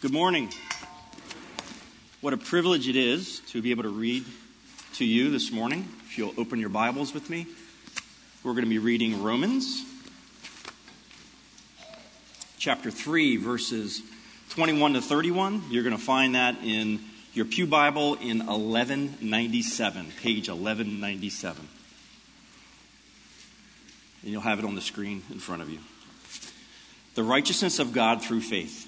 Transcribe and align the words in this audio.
Good 0.00 0.12
morning. 0.12 0.48
What 2.20 2.32
a 2.32 2.36
privilege 2.36 2.86
it 2.86 2.94
is 2.94 3.40
to 3.48 3.60
be 3.60 3.72
able 3.72 3.82
to 3.82 3.88
read 3.88 4.24
to 4.94 5.04
you 5.04 5.28
this 5.32 5.50
morning. 5.50 5.88
If 6.06 6.16
you'll 6.16 6.34
open 6.38 6.60
your 6.60 6.68
Bibles 6.68 7.12
with 7.12 7.28
me, 7.28 7.48
we're 8.44 8.52
going 8.52 8.62
to 8.62 8.70
be 8.70 8.78
reading 8.78 9.24
Romans 9.24 9.84
chapter 12.58 12.92
3, 12.92 13.38
verses 13.38 14.00
21 14.50 14.92
to 14.92 15.00
31. 15.00 15.64
You're 15.68 15.82
going 15.82 15.96
to 15.96 16.00
find 16.00 16.36
that 16.36 16.58
in 16.62 17.00
your 17.34 17.46
Pew 17.46 17.66
Bible 17.66 18.14
in 18.14 18.46
1197, 18.46 20.12
page 20.22 20.48
1197. 20.48 21.68
And 24.22 24.30
you'll 24.30 24.42
have 24.42 24.60
it 24.60 24.64
on 24.64 24.76
the 24.76 24.80
screen 24.80 25.24
in 25.32 25.40
front 25.40 25.60
of 25.60 25.68
you. 25.70 25.80
The 27.16 27.24
righteousness 27.24 27.80
of 27.80 27.92
God 27.92 28.22
through 28.22 28.42
faith. 28.42 28.87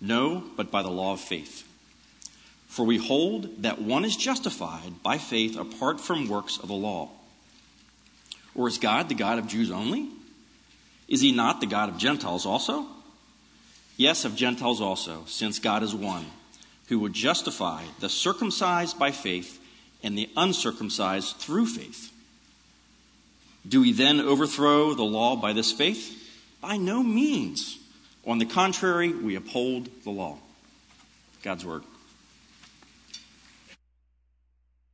No, 0.00 0.44
but 0.56 0.70
by 0.70 0.82
the 0.82 0.90
law 0.90 1.12
of 1.12 1.20
faith. 1.20 1.66
For 2.68 2.84
we 2.84 2.98
hold 2.98 3.62
that 3.62 3.80
one 3.80 4.04
is 4.04 4.16
justified 4.16 5.02
by 5.02 5.18
faith 5.18 5.56
apart 5.56 6.00
from 6.00 6.28
works 6.28 6.58
of 6.58 6.68
the 6.68 6.74
law. 6.74 7.10
Or 8.54 8.68
is 8.68 8.78
God 8.78 9.08
the 9.08 9.14
God 9.14 9.38
of 9.38 9.46
Jews 9.46 9.70
only? 9.70 10.08
Is 11.08 11.20
he 11.20 11.32
not 11.32 11.60
the 11.60 11.66
God 11.66 11.88
of 11.88 11.98
Gentiles 11.98 12.44
also? 12.44 12.86
Yes, 13.96 14.24
of 14.24 14.36
Gentiles 14.36 14.80
also, 14.80 15.24
since 15.26 15.58
God 15.58 15.82
is 15.82 15.94
one, 15.94 16.26
who 16.88 16.98
would 17.00 17.14
justify 17.14 17.84
the 18.00 18.08
circumcised 18.08 18.98
by 18.98 19.10
faith 19.10 19.58
and 20.02 20.16
the 20.16 20.28
uncircumcised 20.36 21.36
through 21.36 21.66
faith. 21.66 22.12
Do 23.66 23.80
we 23.80 23.92
then 23.92 24.20
overthrow 24.20 24.94
the 24.94 25.02
law 25.02 25.36
by 25.36 25.52
this 25.52 25.72
faith? 25.72 26.12
By 26.60 26.76
no 26.76 27.02
means. 27.02 27.78
On 28.26 28.38
the 28.38 28.44
contrary, 28.44 29.12
we 29.12 29.36
uphold 29.36 29.88
the 30.02 30.10
law. 30.10 30.36
God's 31.44 31.64
Word. 31.64 31.84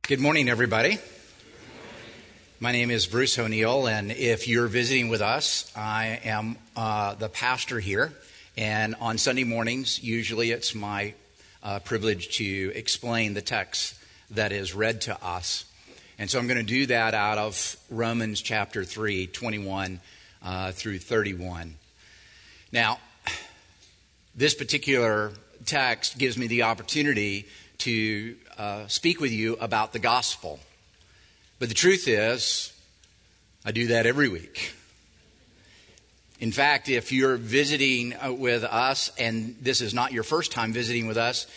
Good 0.03 0.19
morning, 0.19 0.49
everybody. 0.49 0.99
My 2.59 2.71
name 2.71 2.91
is 2.91 3.07
Bruce 3.07 3.39
O'Neill, 3.39 3.87
and 3.87 4.11
if 4.11 4.47
you're 4.47 4.67
visiting 4.67 5.09
with 5.09 5.23
us, 5.23 5.71
I 5.75 6.19
am 6.23 6.57
uh, 6.75 7.15
the 7.15 7.27
pastor 7.27 7.79
here. 7.79 8.13
And 8.55 8.93
on 9.01 9.17
Sunday 9.17 9.45
mornings, 9.45 10.03
usually 10.03 10.51
it's 10.51 10.75
my 10.75 11.15
uh, 11.63 11.79
privilege 11.79 12.37
to 12.37 12.71
explain 12.75 13.33
the 13.33 13.41
text 13.41 13.95
that 14.29 14.51
is 14.51 14.75
read 14.75 15.01
to 15.01 15.25
us. 15.25 15.65
And 16.19 16.29
so 16.29 16.37
I'm 16.37 16.45
going 16.45 16.59
to 16.59 16.63
do 16.63 16.85
that 16.85 17.15
out 17.15 17.39
of 17.39 17.77
Romans 17.89 18.43
chapter 18.43 18.83
3, 18.83 19.25
21 19.25 19.99
uh, 20.43 20.71
through 20.71 20.99
31. 20.99 21.73
Now, 22.71 22.99
this 24.35 24.53
particular 24.53 25.31
text 25.65 26.17
gives 26.17 26.37
me 26.37 26.47
the 26.47 26.63
opportunity 26.63 27.47
to 27.79 28.35
uh, 28.57 28.87
speak 28.87 29.19
with 29.19 29.31
you 29.31 29.55
about 29.59 29.93
the 29.93 29.99
gospel. 29.99 30.59
But 31.59 31.69
the 31.69 31.75
truth 31.75 32.07
is, 32.07 32.73
I 33.65 33.71
do 33.71 33.87
that 33.87 34.05
every 34.05 34.27
week. 34.27 34.73
In 36.39 36.51
fact, 36.51 36.89
if 36.89 37.11
you're 37.11 37.37
visiting 37.37 38.13
uh, 38.15 38.33
with 38.33 38.63
us, 38.63 39.11
and 39.17 39.55
this 39.61 39.79
is 39.79 39.93
not 39.93 40.11
your 40.11 40.23
first 40.23 40.51
time 40.51 40.73
visiting 40.73 41.07
with 41.07 41.17
us, 41.17 41.47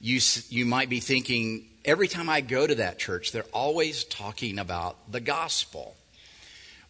you, 0.00 0.18
you 0.48 0.66
might 0.66 0.88
be 0.88 0.98
thinking, 0.98 1.66
every 1.84 2.08
time 2.08 2.28
I 2.28 2.40
go 2.40 2.66
to 2.66 2.74
that 2.76 2.98
church, 2.98 3.30
they're 3.30 3.44
always 3.52 4.04
talking 4.04 4.58
about 4.58 4.96
the 5.12 5.20
gospel. 5.20 5.94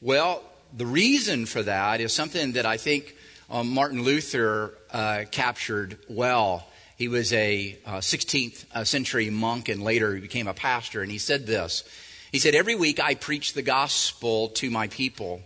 Well, 0.01 0.43
the 0.75 0.87
reason 0.87 1.45
for 1.45 1.63
that 1.63 2.01
is 2.01 2.13
something 2.13 2.53
that 2.53 2.65
I 2.65 2.79
think 2.79 3.15
um, 3.51 3.71
Martin 3.71 4.03
Luther 4.03 4.75
uh, 4.91 5.25
captured 5.31 5.99
well. 6.09 6.67
He 6.97 7.09
was 7.09 7.33
a 7.33 7.79
uh, 7.85 7.97
16th 7.99 8.65
uh, 8.75 8.85
century 8.85 9.31
monk 9.31 9.69
and 9.69 9.83
later 9.83 10.15
he 10.15 10.21
became 10.21 10.49
a 10.49 10.55
pastor, 10.55 11.03
and 11.03 11.11
he 11.11 11.19
said 11.19 11.47
this. 11.47 11.85
He 12.31 12.39
said, 12.39 12.55
Every 12.55 12.75
week 12.75 13.01
I 13.01 13.15
preach 13.15 13.53
the 13.53 13.63
gospel 13.63 14.49
to 14.51 14.71
my 14.71 14.89
people 14.89 15.43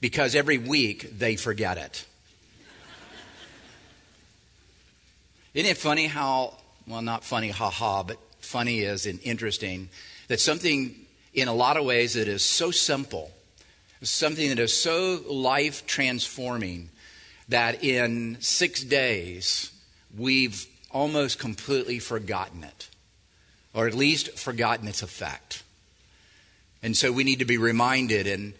because 0.00 0.34
every 0.34 0.58
week 0.58 1.18
they 1.18 1.36
forget 1.36 1.78
it. 1.78 2.06
Isn't 5.54 5.70
it 5.70 5.76
funny 5.76 6.06
how, 6.06 6.54
well, 6.86 7.02
not 7.02 7.24
funny, 7.24 7.50
haha, 7.50 8.02
but 8.04 8.18
funny 8.40 8.80
is 8.80 9.06
and 9.06 9.18
interesting, 9.22 9.88
that 10.28 10.40
something 10.40 10.94
in 11.34 11.48
a 11.48 11.54
lot 11.54 11.76
of 11.76 11.84
ways 11.84 12.14
that 12.14 12.28
is 12.28 12.44
so 12.44 12.70
simple, 12.70 13.30
something 14.02 14.48
that 14.50 14.58
is 14.58 14.72
so 14.72 15.20
life 15.28 15.86
transforming, 15.86 16.90
that 17.48 17.82
in 17.82 18.36
six 18.40 18.82
days 18.84 19.70
we've 20.16 20.66
almost 20.90 21.38
completely 21.38 21.98
forgotten 21.98 22.64
it, 22.64 22.88
or 23.74 23.86
at 23.86 23.94
least 23.94 24.38
forgotten 24.38 24.88
its 24.88 25.02
effect. 25.02 25.62
And 26.82 26.96
so 26.96 27.12
we 27.12 27.24
need 27.24 27.40
to 27.40 27.44
be 27.44 27.58
reminded. 27.58 28.26
And, 28.26 28.54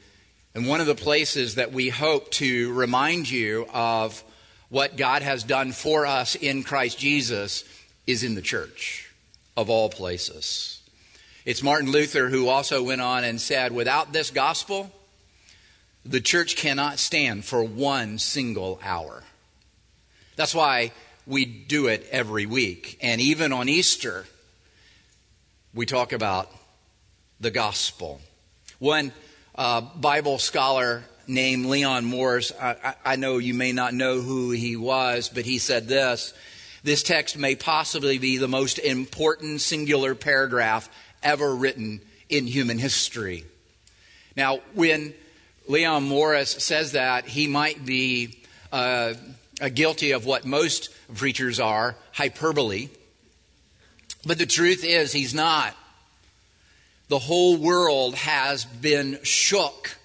and 0.54 0.66
one 0.66 0.80
of 0.80 0.86
the 0.86 0.94
places 0.94 1.54
that 1.54 1.72
we 1.72 1.88
hope 1.88 2.30
to 2.32 2.72
remind 2.72 3.30
you 3.30 3.66
of 3.72 4.22
what 4.68 4.96
God 4.96 5.22
has 5.22 5.44
done 5.44 5.72
for 5.72 6.04
us 6.04 6.34
in 6.34 6.62
Christ 6.62 6.98
Jesus 6.98 7.64
is 8.06 8.22
in 8.22 8.34
the 8.34 8.42
church, 8.42 9.10
of 9.56 9.70
all 9.70 9.88
places. 9.88 10.82
It's 11.44 11.62
Martin 11.62 11.90
Luther 11.90 12.28
who 12.28 12.48
also 12.48 12.82
went 12.82 13.00
on 13.00 13.24
and 13.24 13.40
said, 13.40 13.72
without 13.72 14.12
this 14.12 14.30
gospel, 14.30 14.90
the 16.08 16.20
church 16.20 16.56
cannot 16.56 16.98
stand 16.98 17.44
for 17.44 17.62
one 17.62 18.18
single 18.18 18.80
hour. 18.82 19.22
That's 20.36 20.54
why 20.54 20.92
we 21.26 21.44
do 21.44 21.88
it 21.88 22.06
every 22.10 22.46
week. 22.46 22.98
And 23.02 23.20
even 23.20 23.52
on 23.52 23.68
Easter, 23.68 24.24
we 25.74 25.84
talk 25.84 26.12
about 26.12 26.50
the 27.40 27.50
gospel. 27.50 28.20
One 28.78 29.12
uh, 29.54 29.82
Bible 29.82 30.38
scholar 30.38 31.04
named 31.26 31.66
Leon 31.66 32.06
Morris, 32.06 32.52
I, 32.58 32.94
I 33.04 33.16
know 33.16 33.36
you 33.36 33.52
may 33.52 33.72
not 33.72 33.92
know 33.92 34.20
who 34.20 34.50
he 34.50 34.76
was, 34.76 35.28
but 35.28 35.44
he 35.44 35.58
said 35.58 35.88
this 35.88 36.32
this 36.84 37.02
text 37.02 37.36
may 37.36 37.54
possibly 37.56 38.18
be 38.18 38.38
the 38.38 38.48
most 38.48 38.78
important 38.78 39.60
singular 39.60 40.14
paragraph 40.14 40.88
ever 41.22 41.54
written 41.54 42.00
in 42.28 42.46
human 42.46 42.78
history. 42.78 43.44
Now, 44.36 44.60
when 44.74 45.12
Leon 45.68 46.04
Morris 46.04 46.50
says 46.50 46.92
that, 46.92 47.26
he 47.26 47.46
might 47.46 47.84
be 47.84 48.38
uh, 48.72 49.12
guilty 49.74 50.12
of 50.12 50.24
what 50.24 50.46
most 50.46 50.88
preachers 51.14 51.60
are 51.60 51.94
hyperbole. 52.12 52.88
But 54.24 54.38
the 54.38 54.46
truth 54.46 54.82
is, 54.82 55.12
he's 55.12 55.34
not. 55.34 55.76
The 57.08 57.18
whole 57.18 57.58
world 57.58 58.14
has 58.14 58.64
been 58.64 59.18
shook 59.22 59.96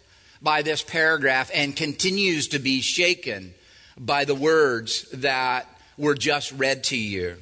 by 0.42 0.62
this 0.62 0.84
paragraph 0.84 1.50
and 1.54 1.76
continues 1.76 2.50
to 2.50 2.60
be 2.60 2.82
shaken 2.82 3.54
by 3.98 4.26
the 4.26 4.36
words 4.36 5.10
that 5.14 5.66
were 5.98 6.16
just 6.16 6.52
read 6.52 6.84
to 6.86 6.98
you. 6.98 7.38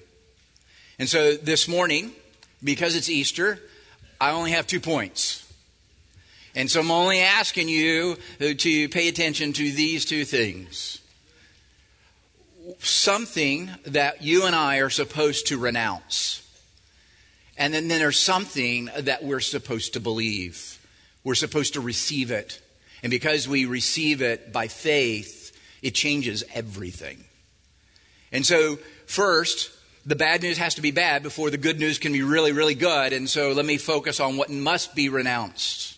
And 0.99 1.09
so 1.09 1.35
this 1.35 1.67
morning, 1.67 2.11
because 2.63 2.95
it's 2.95 3.09
Easter, 3.09 3.59
I 4.19 4.31
only 4.31 4.51
have 4.51 4.67
two 4.67 4.79
points. 4.79 5.40
And 6.55 6.69
so 6.69 6.81
I'm 6.81 6.91
only 6.91 7.21
asking 7.21 7.69
you 7.69 8.17
to 8.39 8.89
pay 8.89 9.07
attention 9.07 9.53
to 9.53 9.71
these 9.71 10.05
two 10.05 10.25
things. 10.25 10.97
something 12.79 13.69
that 13.85 14.21
you 14.21 14.45
and 14.45 14.55
I 14.55 14.77
are 14.77 14.89
supposed 14.89 15.47
to 15.47 15.57
renounce. 15.57 16.47
And 17.57 17.73
then, 17.73 17.87
then 17.87 17.99
there's 17.99 18.19
something 18.19 18.89
that 18.97 19.23
we're 19.23 19.39
supposed 19.39 19.93
to 19.93 19.99
believe. 19.99 20.79
We're 21.23 21.35
supposed 21.35 21.73
to 21.73 21.81
receive 21.81 22.31
it. 22.31 22.61
And 23.03 23.11
because 23.11 23.47
we 23.47 23.65
receive 23.65 24.21
it 24.21 24.53
by 24.53 24.67
faith, 24.67 25.51
it 25.81 25.95
changes 25.95 26.43
everything. 26.53 27.23
And 28.31 28.45
so, 28.45 28.77
first, 29.05 29.71
the 30.05 30.15
bad 30.15 30.41
news 30.41 30.57
has 30.57 30.75
to 30.75 30.81
be 30.81 30.91
bad 30.91 31.23
before 31.23 31.49
the 31.49 31.57
good 31.57 31.79
news 31.79 31.99
can 31.99 32.13
be 32.13 32.23
really, 32.23 32.51
really 32.51 32.75
good. 32.75 33.11
And 33.11 33.29
so, 33.29 33.51
let 33.51 33.65
me 33.65 33.77
focus 33.77 34.19
on 34.19 34.37
what 34.37 34.49
must 34.49 34.95
be 34.95 35.09
renounced 35.09 35.90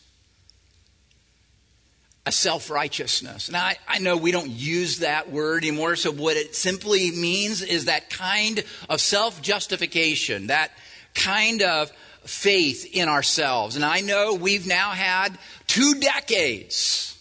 a 2.25 2.31
self 2.31 2.69
righteousness. 2.69 3.51
Now, 3.51 3.65
I, 3.65 3.77
I, 3.87 3.99
know 3.99 4.15
we 4.15 4.31
don't 4.31 4.49
use 4.49 4.99
that 4.99 5.29
word 5.29 5.63
anymore, 5.63 5.95
so 5.95 6.11
what 6.11 6.37
it 6.37 6.55
simply 6.55 7.11
means 7.11 7.61
is 7.61 7.85
that 7.85 8.09
kind 8.09 8.63
of 8.89 9.01
self 9.01 9.41
justification, 9.41 10.47
that 10.47 10.71
kind 11.13 11.61
of 11.61 11.91
faith 12.25 12.89
in 12.93 13.09
ourselves. 13.09 13.75
And 13.75 13.83
I 13.83 14.01
know 14.01 14.35
we've 14.35 14.67
now 14.67 14.91
had 14.91 15.37
two 15.67 15.95
decades 15.95 17.17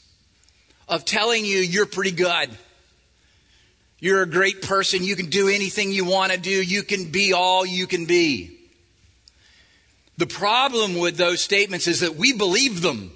of 0.88 1.04
telling 1.04 1.44
you 1.44 1.58
you're 1.58 1.86
pretty 1.86 2.12
good. 2.12 2.50
You're 3.98 4.22
a 4.22 4.28
great 4.28 4.62
person. 4.62 5.04
You 5.04 5.16
can 5.16 5.30
do 5.30 5.48
anything 5.48 5.92
you 5.92 6.04
want 6.04 6.32
to 6.32 6.38
do. 6.38 6.50
You 6.50 6.82
can 6.82 7.10
be 7.10 7.32
all 7.32 7.64
you 7.64 7.86
can 7.86 8.06
be. 8.06 8.58
The 10.18 10.26
problem 10.26 10.98
with 10.98 11.16
those 11.16 11.40
statements 11.40 11.86
is 11.86 12.00
that 12.00 12.16
we 12.16 12.32
believe 12.32 12.82
them. 12.82 13.12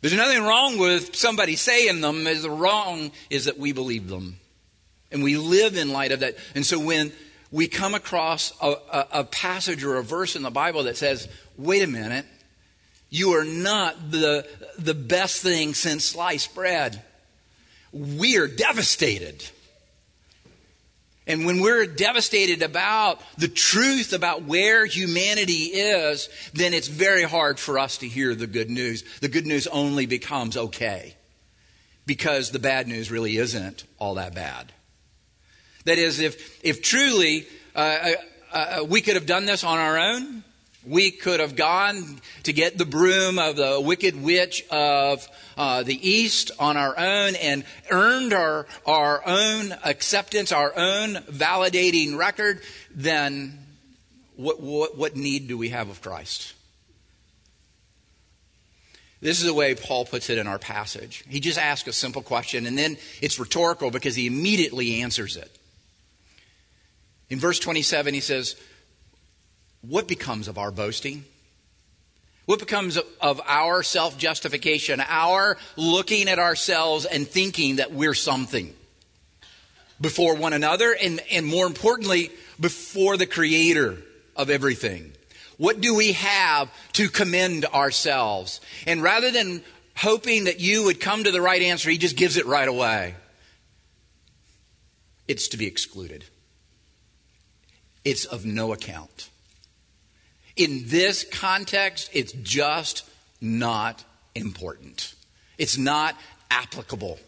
There's 0.00 0.14
nothing 0.14 0.42
wrong 0.42 0.78
with 0.78 1.16
somebody 1.16 1.56
saying 1.56 2.00
them. 2.00 2.24
The 2.24 2.50
wrong 2.50 3.10
is 3.30 3.46
that 3.46 3.58
we 3.58 3.72
believe 3.72 4.08
them. 4.08 4.38
And 5.10 5.22
we 5.22 5.36
live 5.36 5.76
in 5.76 5.92
light 5.92 6.12
of 6.12 6.20
that. 6.20 6.36
And 6.54 6.64
so 6.64 6.78
when 6.78 7.12
we 7.50 7.66
come 7.66 7.94
across 7.94 8.52
a, 8.60 8.74
a, 8.92 9.06
a, 9.12 9.24
passage 9.24 9.82
or 9.82 9.96
a 9.96 10.02
verse 10.02 10.36
in 10.36 10.42
the 10.42 10.50
Bible 10.50 10.84
that 10.84 10.96
says, 10.96 11.28
wait 11.56 11.82
a 11.82 11.86
minute, 11.86 12.26
you 13.10 13.32
are 13.32 13.44
not 13.44 14.10
the, 14.10 14.46
the 14.78 14.94
best 14.94 15.42
thing 15.42 15.74
since 15.74 16.04
sliced 16.04 16.54
bread. 16.54 17.02
We 17.92 18.36
are 18.36 18.46
devastated. 18.46 19.42
And 21.28 21.44
when 21.44 21.60
we're 21.60 21.86
devastated 21.86 22.62
about 22.62 23.20
the 23.36 23.48
truth 23.48 24.14
about 24.14 24.44
where 24.44 24.86
humanity 24.86 25.64
is, 25.64 26.30
then 26.54 26.72
it's 26.72 26.88
very 26.88 27.22
hard 27.22 27.60
for 27.60 27.78
us 27.78 27.98
to 27.98 28.08
hear 28.08 28.34
the 28.34 28.46
good 28.46 28.70
news. 28.70 29.04
The 29.20 29.28
good 29.28 29.46
news 29.46 29.66
only 29.66 30.06
becomes 30.06 30.56
okay 30.56 31.14
because 32.06 32.50
the 32.50 32.58
bad 32.58 32.88
news 32.88 33.10
really 33.10 33.36
isn't 33.36 33.84
all 33.98 34.14
that 34.14 34.34
bad. 34.34 34.72
That 35.84 35.98
is, 35.98 36.18
if, 36.18 36.64
if 36.64 36.80
truly 36.80 37.46
uh, 37.76 38.14
uh, 38.50 38.56
uh 38.80 38.84
we 38.84 39.02
could 39.02 39.14
have 39.14 39.26
done 39.26 39.44
this 39.44 39.62
on 39.64 39.78
our 39.78 39.98
own, 39.98 40.42
we 40.88 41.10
could 41.10 41.40
have 41.40 41.54
gone 41.54 42.18
to 42.44 42.52
get 42.52 42.78
the 42.78 42.86
broom 42.86 43.38
of 43.38 43.56
the 43.56 43.80
wicked 43.80 44.20
witch 44.20 44.64
of 44.70 45.28
uh, 45.56 45.82
the 45.82 46.08
East 46.08 46.50
on 46.58 46.76
our 46.76 46.98
own 46.98 47.34
and 47.36 47.64
earned 47.90 48.32
our, 48.32 48.66
our 48.86 49.22
own 49.26 49.72
acceptance, 49.84 50.50
our 50.50 50.72
own 50.76 51.14
validating 51.30 52.16
record. 52.16 52.62
Then 52.90 53.58
what, 54.36 54.60
what, 54.60 54.96
what 54.96 55.16
need 55.16 55.48
do 55.48 55.58
we 55.58 55.68
have 55.68 55.90
of 55.90 56.00
Christ? 56.00 56.54
This 59.20 59.40
is 59.40 59.46
the 59.46 59.54
way 59.54 59.74
Paul 59.74 60.04
puts 60.04 60.30
it 60.30 60.38
in 60.38 60.46
our 60.46 60.60
passage. 60.60 61.24
He 61.28 61.40
just 61.40 61.58
asks 61.58 61.88
a 61.88 61.92
simple 61.92 62.22
question, 62.22 62.66
and 62.66 62.78
then 62.78 62.96
it's 63.20 63.38
rhetorical 63.38 63.90
because 63.90 64.14
he 64.14 64.26
immediately 64.26 65.02
answers 65.02 65.36
it. 65.36 65.50
In 67.28 67.38
verse 67.38 67.58
27, 67.58 68.14
he 68.14 68.20
says, 68.20 68.54
what 69.88 70.06
becomes 70.06 70.48
of 70.48 70.58
our 70.58 70.70
boasting? 70.70 71.24
What 72.44 72.60
becomes 72.60 72.98
of 73.20 73.40
our 73.46 73.82
self 73.82 74.16
justification, 74.18 75.02
our 75.06 75.56
looking 75.76 76.28
at 76.28 76.38
ourselves 76.38 77.04
and 77.04 77.26
thinking 77.26 77.76
that 77.76 77.92
we're 77.92 78.14
something 78.14 78.74
before 80.00 80.34
one 80.36 80.52
another 80.52 80.94
and, 80.98 81.20
and 81.30 81.44
more 81.44 81.66
importantly, 81.66 82.30
before 82.60 83.16
the 83.16 83.26
creator 83.26 83.98
of 84.36 84.50
everything? 84.50 85.12
What 85.56 85.80
do 85.80 85.94
we 85.94 86.12
have 86.12 86.70
to 86.94 87.08
commend 87.08 87.64
ourselves? 87.66 88.60
And 88.86 89.02
rather 89.02 89.30
than 89.30 89.62
hoping 89.96 90.44
that 90.44 90.60
you 90.60 90.84
would 90.84 91.00
come 91.00 91.24
to 91.24 91.32
the 91.32 91.42
right 91.42 91.60
answer, 91.60 91.90
he 91.90 91.98
just 91.98 92.16
gives 92.16 92.36
it 92.36 92.46
right 92.46 92.68
away. 92.68 93.14
It's 95.26 95.48
to 95.48 95.56
be 95.56 95.66
excluded. 95.66 96.24
It's 98.04 98.24
of 98.24 98.46
no 98.46 98.72
account 98.72 99.28
in 100.58 100.82
this 100.86 101.24
context, 101.24 102.10
it's 102.12 102.32
just 102.32 103.08
not 103.40 104.04
important. 104.34 105.14
It's 105.56 105.78
not 105.78 106.16
applicable. 106.50 107.18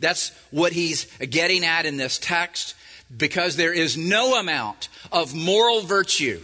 That's 0.00 0.30
what 0.50 0.72
he's 0.72 1.06
getting 1.18 1.64
at 1.64 1.86
in 1.86 1.96
this 1.96 2.18
text 2.18 2.74
because 3.14 3.56
there 3.56 3.72
is 3.72 3.96
no 3.96 4.38
amount 4.38 4.88
of 5.10 5.34
moral 5.34 5.82
virtue. 5.82 6.40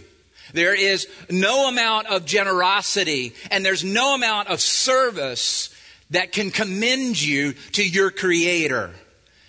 There 0.53 0.75
is 0.75 1.07
no 1.29 1.67
amount 1.69 2.07
of 2.07 2.25
generosity 2.25 3.33
and 3.49 3.65
there's 3.65 3.83
no 3.83 4.15
amount 4.15 4.49
of 4.49 4.59
service 4.59 5.73
that 6.11 6.31
can 6.31 6.51
commend 6.51 7.21
you 7.21 7.53
to 7.73 7.87
your 7.87 8.11
creator 8.11 8.91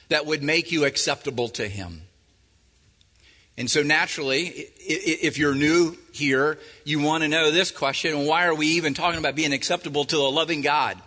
that 0.08 0.26
would 0.26 0.42
make 0.42 0.72
you 0.72 0.84
acceptable 0.84 1.48
to 1.50 1.66
him. 1.66 2.02
And 3.58 3.70
so 3.70 3.82
naturally, 3.82 4.68
if 4.88 5.38
you're 5.38 5.54
new 5.54 5.96
here, 6.12 6.58
you 6.84 7.00
want 7.00 7.22
to 7.22 7.28
know 7.28 7.50
this 7.50 7.70
question 7.70 8.26
why 8.26 8.46
are 8.46 8.54
we 8.54 8.68
even 8.68 8.94
talking 8.94 9.18
about 9.18 9.34
being 9.34 9.52
acceptable 9.52 10.04
to 10.06 10.16
a 10.18 10.28
loving 10.28 10.62
God? 10.62 11.00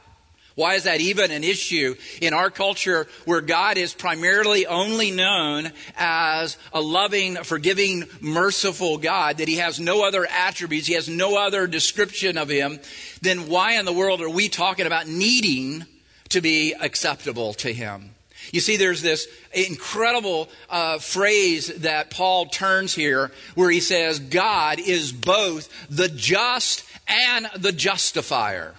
Why 0.59 0.73
is 0.73 0.83
that 0.83 0.99
even 0.99 1.31
an 1.31 1.45
issue 1.45 1.95
in 2.21 2.33
our 2.33 2.49
culture 2.49 3.07
where 3.23 3.39
God 3.39 3.77
is 3.77 3.93
primarily 3.93 4.67
only 4.67 5.09
known 5.09 5.71
as 5.95 6.57
a 6.73 6.81
loving, 6.81 7.35
forgiving, 7.37 8.09
merciful 8.19 8.97
God, 8.97 9.37
that 9.37 9.47
He 9.47 9.55
has 9.55 9.79
no 9.79 10.05
other 10.05 10.25
attributes, 10.25 10.87
He 10.87 10.95
has 10.95 11.07
no 11.07 11.37
other 11.37 11.65
description 11.65 12.37
of 12.37 12.49
Him, 12.49 12.81
then 13.21 13.47
why 13.47 13.79
in 13.79 13.85
the 13.85 13.93
world 13.93 14.21
are 14.21 14.29
we 14.29 14.49
talking 14.49 14.85
about 14.85 15.07
needing 15.07 15.85
to 16.27 16.41
be 16.41 16.73
acceptable 16.73 17.53
to 17.53 17.71
Him? 17.71 18.15
You 18.51 18.59
see, 18.59 18.77
there's 18.77 19.01
this 19.01 19.27
incredible 19.53 20.49
uh, 20.69 20.99
phrase 20.99 21.67
that 21.67 22.09
Paul 22.09 22.47
turns 22.47 22.93
here 22.93 23.31
where 23.55 23.69
he 23.69 23.79
says, 23.79 24.19
God 24.19 24.79
is 24.79 25.11
both 25.11 25.69
the 25.89 26.09
just 26.09 26.83
and 27.07 27.47
the 27.57 27.71
justifier. 27.71 28.75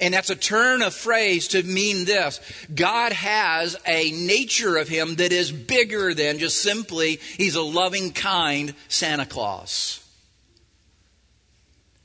And 0.00 0.14
that's 0.14 0.30
a 0.30 0.36
turn 0.36 0.82
of 0.82 0.94
phrase 0.94 1.48
to 1.48 1.62
mean 1.62 2.04
this. 2.04 2.40
God 2.72 3.12
has 3.12 3.76
a 3.86 4.12
nature 4.12 4.76
of 4.76 4.88
him 4.88 5.16
that 5.16 5.32
is 5.32 5.50
bigger 5.50 6.14
than 6.14 6.38
just 6.38 6.62
simply, 6.62 7.18
he's 7.36 7.56
a 7.56 7.62
loving, 7.62 8.12
kind 8.12 8.74
Santa 8.86 9.26
Claus, 9.26 10.00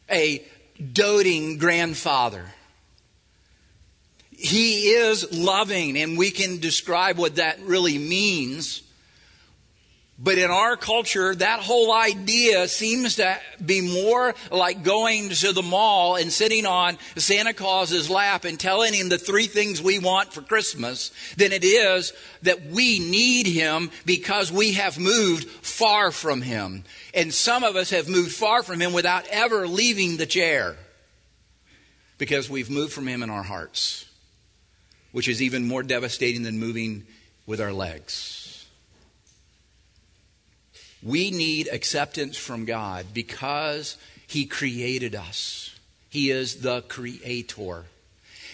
a 0.09 0.43
doting 0.91 1.59
grandfather 1.59 2.45
he 4.43 4.89
is 4.89 5.31
loving, 5.31 5.97
and 5.97 6.17
we 6.17 6.29
can 6.29 6.59
describe 6.59 7.17
what 7.17 7.37
that 7.37 7.61
really 7.61 7.97
means. 7.97 8.83
But 10.19 10.37
in 10.37 10.51
our 10.51 10.75
culture, 10.75 11.33
that 11.33 11.61
whole 11.61 11.93
idea 11.93 12.67
seems 12.67 13.15
to 13.15 13.39
be 13.65 13.79
more 13.79 14.35
like 14.51 14.83
going 14.83 15.29
to 15.29 15.53
the 15.53 15.61
mall 15.61 16.17
and 16.17 16.29
sitting 16.31 16.65
on 16.65 16.97
Santa 17.15 17.53
Claus's 17.53 18.09
lap 18.09 18.43
and 18.43 18.59
telling 18.59 18.93
him 18.93 19.07
the 19.07 19.17
three 19.17 19.47
things 19.47 19.81
we 19.81 19.97
want 19.97 20.33
for 20.33 20.41
Christmas 20.41 21.11
than 21.37 21.53
it 21.53 21.63
is 21.63 22.11
that 22.41 22.65
we 22.65 22.99
need 22.99 23.47
him 23.47 23.91
because 24.05 24.51
we 24.51 24.73
have 24.73 24.99
moved 24.99 25.47
far 25.47 26.11
from 26.11 26.41
him. 26.41 26.83
And 27.13 27.33
some 27.33 27.63
of 27.63 27.77
us 27.77 27.91
have 27.91 28.09
moved 28.09 28.33
far 28.33 28.61
from 28.61 28.81
him 28.81 28.91
without 28.91 29.25
ever 29.29 29.69
leaving 29.69 30.17
the 30.17 30.25
chair 30.25 30.75
because 32.17 32.49
we've 32.49 32.69
moved 32.69 32.91
from 32.91 33.07
him 33.07 33.23
in 33.23 33.29
our 33.29 33.43
hearts 33.43 34.05
which 35.13 35.29
is 35.29 35.41
even 35.41 35.65
more 35.65 35.83
devastating 35.83 36.43
than 36.43 36.59
moving 36.59 37.05
with 37.45 37.61
our 37.61 37.71
legs. 37.71 38.65
We 41.01 41.31
need 41.31 41.69
acceptance 41.71 42.35
from 42.35 42.65
God 42.65 43.05
because 43.13 43.97
He 44.27 44.45
created 44.45 45.15
us. 45.15 45.73
He 46.09 46.29
is 46.29 46.57
the 46.57 46.81
creator. 46.81 47.85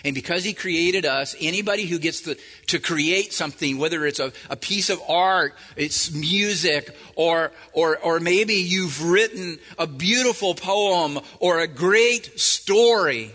And 0.06 0.16
because 0.16 0.44
he 0.44 0.54
created 0.54 1.06
us, 1.06 1.36
anybody 1.42 1.86
who 1.86 2.00
gets 2.00 2.22
to, 2.22 2.38
to 2.68 2.80
create 2.80 3.34
something, 3.34 3.78
whether 3.78 4.06
it's 4.06 4.20
a, 4.20 4.32
a, 4.50 4.56
piece 4.56 4.90
of 4.90 5.02
art, 5.10 5.56
it's 5.76 6.12
music, 6.12 6.96
or, 7.16 7.52
or, 7.74 7.98
or 7.98 8.20
maybe 8.20 8.54
you've 8.54 9.04
written 9.04 9.60
a 9.78 9.88
beautiful 9.88 10.56
poem 10.56 11.20
or 11.40 11.60
a 11.60 11.68
great 11.68 12.40
story, 12.40 13.32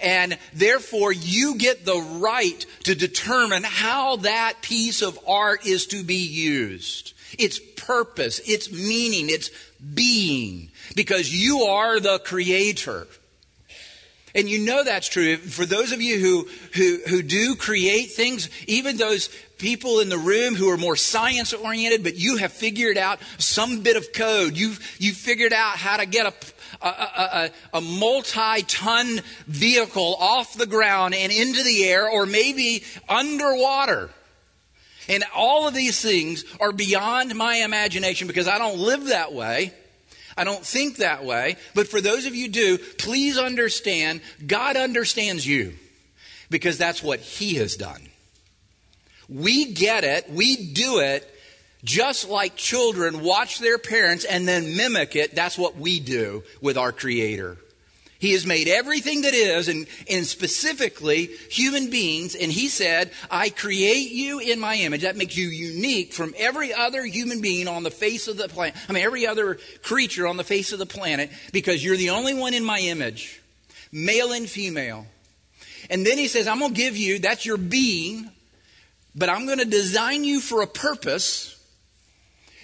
And 0.00 0.38
therefore, 0.52 1.12
you 1.12 1.56
get 1.56 1.84
the 1.84 2.00
right 2.18 2.64
to 2.84 2.94
determine 2.94 3.62
how 3.64 4.16
that 4.16 4.62
piece 4.62 5.02
of 5.02 5.18
art 5.26 5.66
is 5.66 5.86
to 5.88 6.02
be 6.02 6.26
used. 6.26 7.12
Its 7.38 7.58
purpose, 7.76 8.38
its 8.40 8.70
meaning, 8.70 9.28
its 9.28 9.50
being. 9.94 10.70
Because 10.94 11.34
you 11.34 11.62
are 11.62 12.00
the 12.00 12.18
creator. 12.18 13.06
And 14.34 14.48
you 14.48 14.64
know 14.64 14.82
that's 14.82 15.08
true. 15.08 15.36
For 15.36 15.64
those 15.64 15.92
of 15.92 16.02
you 16.02 16.18
who, 16.18 16.48
who, 16.74 16.98
who 17.08 17.22
do 17.22 17.54
create 17.54 18.10
things, 18.10 18.50
even 18.66 18.96
those 18.96 19.28
people 19.58 20.00
in 20.00 20.08
the 20.08 20.18
room 20.18 20.56
who 20.56 20.70
are 20.70 20.76
more 20.76 20.96
science 20.96 21.52
oriented, 21.52 22.02
but 22.02 22.16
you 22.16 22.38
have 22.38 22.52
figured 22.52 22.98
out 22.98 23.20
some 23.38 23.82
bit 23.82 23.96
of 23.96 24.12
code. 24.12 24.56
You've, 24.56 24.96
you've 24.98 25.16
figured 25.16 25.52
out 25.52 25.76
how 25.76 25.98
to 25.98 26.06
get 26.06 26.26
a, 26.26 26.34
a, 26.88 27.50
a, 27.74 27.78
a 27.78 27.80
multi 27.80 28.62
ton 28.62 29.20
vehicle 29.46 30.16
off 30.18 30.54
the 30.54 30.66
ground 30.66 31.14
and 31.14 31.32
into 31.32 31.62
the 31.62 31.84
air 31.84 32.08
or 32.08 32.26
maybe 32.26 32.84
underwater. 33.08 34.10
And 35.08 35.24
all 35.34 35.68
of 35.68 35.74
these 35.74 36.00
things 36.00 36.44
are 36.60 36.72
beyond 36.72 37.34
my 37.34 37.56
imagination 37.56 38.26
because 38.26 38.48
I 38.48 38.58
don't 38.58 38.78
live 38.78 39.06
that 39.06 39.32
way. 39.32 39.72
I 40.36 40.44
don't 40.44 40.64
think 40.64 40.96
that 40.96 41.24
way. 41.24 41.56
But 41.74 41.88
for 41.88 42.00
those 42.00 42.26
of 42.26 42.34
you 42.34 42.48
do, 42.48 42.78
please 42.78 43.38
understand 43.38 44.20
God 44.46 44.76
understands 44.76 45.46
you 45.46 45.74
because 46.50 46.78
that's 46.78 47.02
what 47.02 47.20
He 47.20 47.54
has 47.54 47.76
done. 47.76 48.08
We 49.28 49.72
get 49.72 50.04
it, 50.04 50.30
we 50.30 50.72
do 50.72 50.98
it 51.00 51.30
just 51.84 52.28
like 52.28 52.56
children 52.56 53.22
watch 53.22 53.58
their 53.58 53.78
parents 53.78 54.24
and 54.24 54.48
then 54.48 54.76
mimic 54.76 55.14
it. 55.14 55.34
That's 55.34 55.58
what 55.58 55.76
we 55.76 56.00
do 56.00 56.42
with 56.60 56.76
our 56.76 56.90
Creator. 56.92 57.58
He 58.18 58.32
has 58.32 58.46
made 58.46 58.68
everything 58.68 59.20
that 59.22 59.34
is, 59.34 59.68
and, 59.68 59.86
and 60.08 60.24
specifically 60.24 61.26
human 61.50 61.90
beings, 61.90 62.34
and 62.34 62.50
He 62.50 62.68
said, 62.68 63.10
I 63.30 63.50
create 63.50 64.12
you 64.12 64.38
in 64.38 64.58
my 64.58 64.76
image. 64.76 65.02
That 65.02 65.16
makes 65.16 65.36
you 65.36 65.48
unique 65.48 66.14
from 66.14 66.34
every 66.38 66.72
other 66.72 67.04
human 67.04 67.42
being 67.42 67.68
on 67.68 67.82
the 67.82 67.90
face 67.90 68.26
of 68.26 68.38
the 68.38 68.48
planet. 68.48 68.76
I 68.88 68.92
mean, 68.92 69.04
every 69.04 69.26
other 69.26 69.58
creature 69.82 70.26
on 70.26 70.38
the 70.38 70.44
face 70.44 70.72
of 70.72 70.78
the 70.78 70.86
planet, 70.86 71.30
because 71.52 71.84
you're 71.84 71.98
the 71.98 72.10
only 72.10 72.32
one 72.32 72.54
in 72.54 72.64
my 72.64 72.78
image, 72.78 73.42
male 73.92 74.32
and 74.32 74.48
female. 74.48 75.04
And 75.90 76.06
then 76.06 76.16
He 76.16 76.28
says, 76.28 76.46
I'm 76.46 76.60
going 76.60 76.72
to 76.72 76.80
give 76.80 76.96
you, 76.96 77.18
that's 77.18 77.44
your 77.44 77.58
being, 77.58 78.30
but 79.14 79.28
I'm 79.28 79.44
going 79.44 79.58
to 79.58 79.66
design 79.66 80.24
you 80.24 80.40
for 80.40 80.62
a 80.62 80.66
purpose 80.66 81.53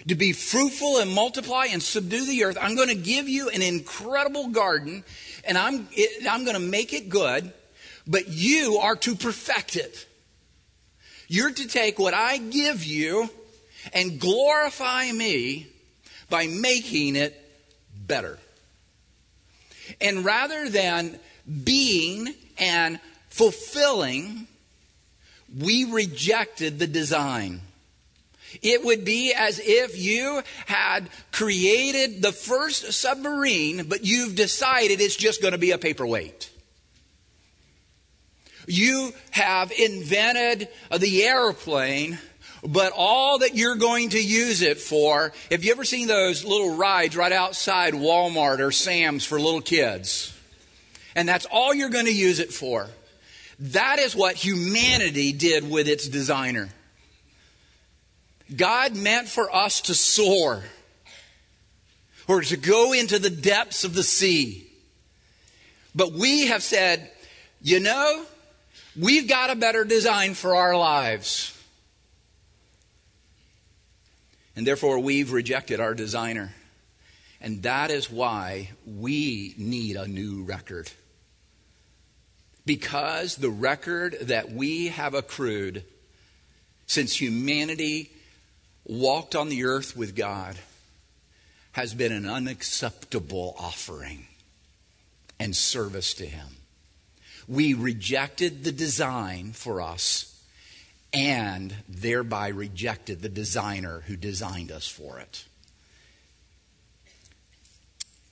to 0.09 0.15
be 0.15 0.33
fruitful 0.33 0.99
and 0.99 1.11
multiply 1.11 1.67
and 1.67 1.83
subdue 1.83 2.27
the 2.27 2.45
earth. 2.45 2.59
I'm 2.61 2.77
going 2.77 2.89
to 2.89 2.95
give 2.95 3.29
you 3.29 3.49
an 3.51 3.63
incredible 3.63 4.49
garden 4.49 5.05
and 5.45 5.57
I'm, 5.57 5.89
it, 5.93 6.27
I'm 6.29 6.45
going 6.45 6.55
to 6.55 6.61
make 6.61 6.93
it 6.93 7.09
good, 7.09 7.53
but 8.07 8.29
you 8.29 8.79
are 8.79 8.97
to 8.97 9.15
perfect 9.15 9.77
it. 9.77 10.07
You're 11.29 11.53
to 11.53 11.69
take 11.69 11.99
what 11.99 12.15
I 12.15 12.39
give 12.39 12.85
you 12.85 13.31
and 13.93 14.21
glorify 14.21 15.11
me 15.13 15.69
by 16.29 16.47
making 16.47 17.17
it 17.17 17.37
better. 18.07 18.39
And 20.01 20.25
rather 20.25 20.69
than 20.69 21.19
being 21.65 22.35
and 22.59 23.01
fulfilling, 23.29 24.47
we 25.57 25.85
rejected 25.85 26.79
the 26.79 26.87
design. 26.87 27.61
It 28.63 28.85
would 28.85 29.05
be 29.05 29.33
as 29.33 29.61
if 29.63 29.99
you 29.99 30.43
had 30.67 31.09
created 31.33 32.23
the 32.23 32.33
first 32.33 32.93
submarine, 32.93 33.85
but 33.89 34.05
you've 34.05 34.35
decided 34.35 35.01
it's 35.01 35.17
just 35.17 35.41
going 35.41 35.53
to 35.53 35.59
be 35.59 35.71
a 35.71 35.79
paperweight. 35.79 36.51
You 38.67 39.13
have 39.31 39.73
invented 39.73 40.69
the 40.97 41.25
airplane, 41.25 42.19
but 42.63 42.93
all 42.95 43.39
that 43.39 43.57
you're 43.57 43.77
going 43.77 44.11
to 44.11 44.23
use 44.23 44.63
it 44.63 44.79
for, 44.79 45.33
have 45.51 45.65
you 45.65 45.73
ever 45.73 45.85
seen 45.85 46.07
those 46.07 46.45
little 46.45 46.77
rides 46.77 47.17
right 47.17 47.33
outside 47.33 47.95
Walmart 47.95 48.61
or 48.61 48.71
Sam's 48.71 49.25
for 49.25 49.41
little 49.41 49.63
kids? 49.63 50.37
And 51.15 51.29
that's 51.29 51.47
all 51.51 51.75
you're 51.75 51.89
going 51.89 52.07
to 52.07 52.15
use 52.15 52.39
it 52.39 52.53
for. 52.53 52.89
That 53.59 53.99
is 53.99 54.15
what 54.15 54.37
humanity 54.37 55.33
did 55.33 55.69
with 55.69 55.89
its 55.89 56.09
designer. 56.09 56.69
God 58.55 58.97
meant 58.97 59.29
for 59.29 59.55
us 59.55 59.83
to 59.83 59.95
soar 59.95 60.63
or 62.27 62.41
to 62.43 62.57
go 62.57 62.93
into 62.93 63.19
the 63.19 63.31
depths 63.31 63.85
of 63.85 63.95
the 63.95 64.03
sea. 64.03 64.67
But 65.95 66.13
we 66.13 66.47
have 66.47 66.63
said, 66.63 67.11
you 67.63 67.81
know, 67.81 68.25
we've 68.99 69.29
got 69.29 69.51
a 69.51 69.57
better 69.57 69.85
design 69.85 70.35
for 70.35 70.55
our 70.55 70.77
lives. 70.77 71.57
And 74.57 74.67
therefore, 74.67 74.99
we've 74.99 75.33
rejected 75.33 75.81
our 75.81 75.95
designer. 75.95 76.55
And 77.41 77.63
that 77.63 77.91
is 77.91 78.11
why 78.11 78.71
we 78.87 79.55
need 79.57 79.97
a 79.97 80.07
new 80.07 80.43
record. 80.43 80.91
Because 82.67 83.37
the 83.37 83.51
record 83.51 84.17
that 84.23 84.53
we 84.53 84.89
have 84.89 85.15
accrued 85.15 85.85
since 86.87 87.19
humanity 87.19 88.11
walked 88.91 89.37
on 89.37 89.49
the 89.49 89.65
earth 89.65 89.97
with 89.97 90.17
God 90.17 90.57
has 91.73 91.95
been 91.95 92.13
an 92.13 92.29
unacceptable 92.29 93.55
offering 93.57 94.27
and 95.39 95.55
service 95.55 96.13
to 96.15 96.27
Him. 96.27 96.49
We 97.47 97.73
rejected 97.73 98.65
the 98.65 98.73
design 98.73 99.53
for 99.53 99.81
us 99.81 100.27
and 101.13 101.75
thereby 101.89 102.49
rejected 102.49 103.23
the 103.23 103.29
designer 103.29 104.03
who 104.07 104.17
designed 104.17 104.73
us 104.73 104.89
for 104.89 105.21
it. 105.21 105.45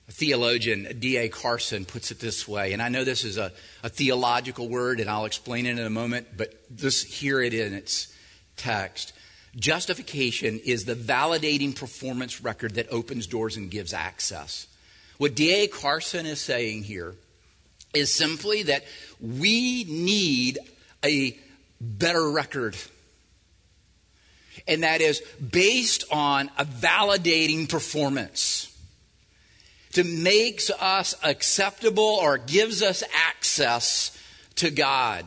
A 0.09 0.11
theologian, 0.11 0.97
D.A. 0.99 1.29
Carson, 1.29 1.85
puts 1.85 2.11
it 2.11 2.19
this 2.19 2.47
way, 2.47 2.73
and 2.73 2.81
I 2.81 2.89
know 2.89 3.03
this 3.03 3.23
is 3.23 3.37
a, 3.37 3.51
a 3.83 3.89
theological 3.89 4.67
word, 4.67 4.99
and 4.99 5.09
I'll 5.09 5.25
explain 5.25 5.65
it 5.65 5.77
in 5.77 5.85
a 5.85 5.89
moment, 5.89 6.27
but 6.35 6.75
just 6.75 7.05
hear 7.07 7.41
it 7.41 7.53
in 7.53 7.73
its 7.73 8.13
text. 8.57 9.13
Justification 9.55 10.59
is 10.63 10.85
the 10.85 10.95
validating 10.95 11.75
performance 11.75 12.41
record 12.41 12.75
that 12.75 12.91
opens 12.91 13.27
doors 13.27 13.57
and 13.57 13.71
gives 13.71 13.93
access. 13.93 14.67
What 15.17 15.35
D.A. 15.35 15.67
Carson 15.67 16.25
is 16.25 16.39
saying 16.39 16.83
here 16.83 17.15
is 17.93 18.13
simply 18.13 18.63
that 18.63 18.83
we 19.19 19.83
need 19.85 20.59
a 21.03 21.37
better 21.81 22.29
record. 22.29 22.75
And 24.67 24.83
that 24.83 25.01
is 25.01 25.21
based 25.51 26.03
on 26.11 26.49
a 26.57 26.65
validating 26.65 27.67
performance 27.67 28.65
to 29.93 30.03
makes 30.03 30.69
us 30.69 31.15
acceptable 31.23 32.03
or 32.03 32.37
gives 32.37 32.83
us 32.83 33.03
access 33.13 34.15
to 34.55 34.69
God. 34.69 35.25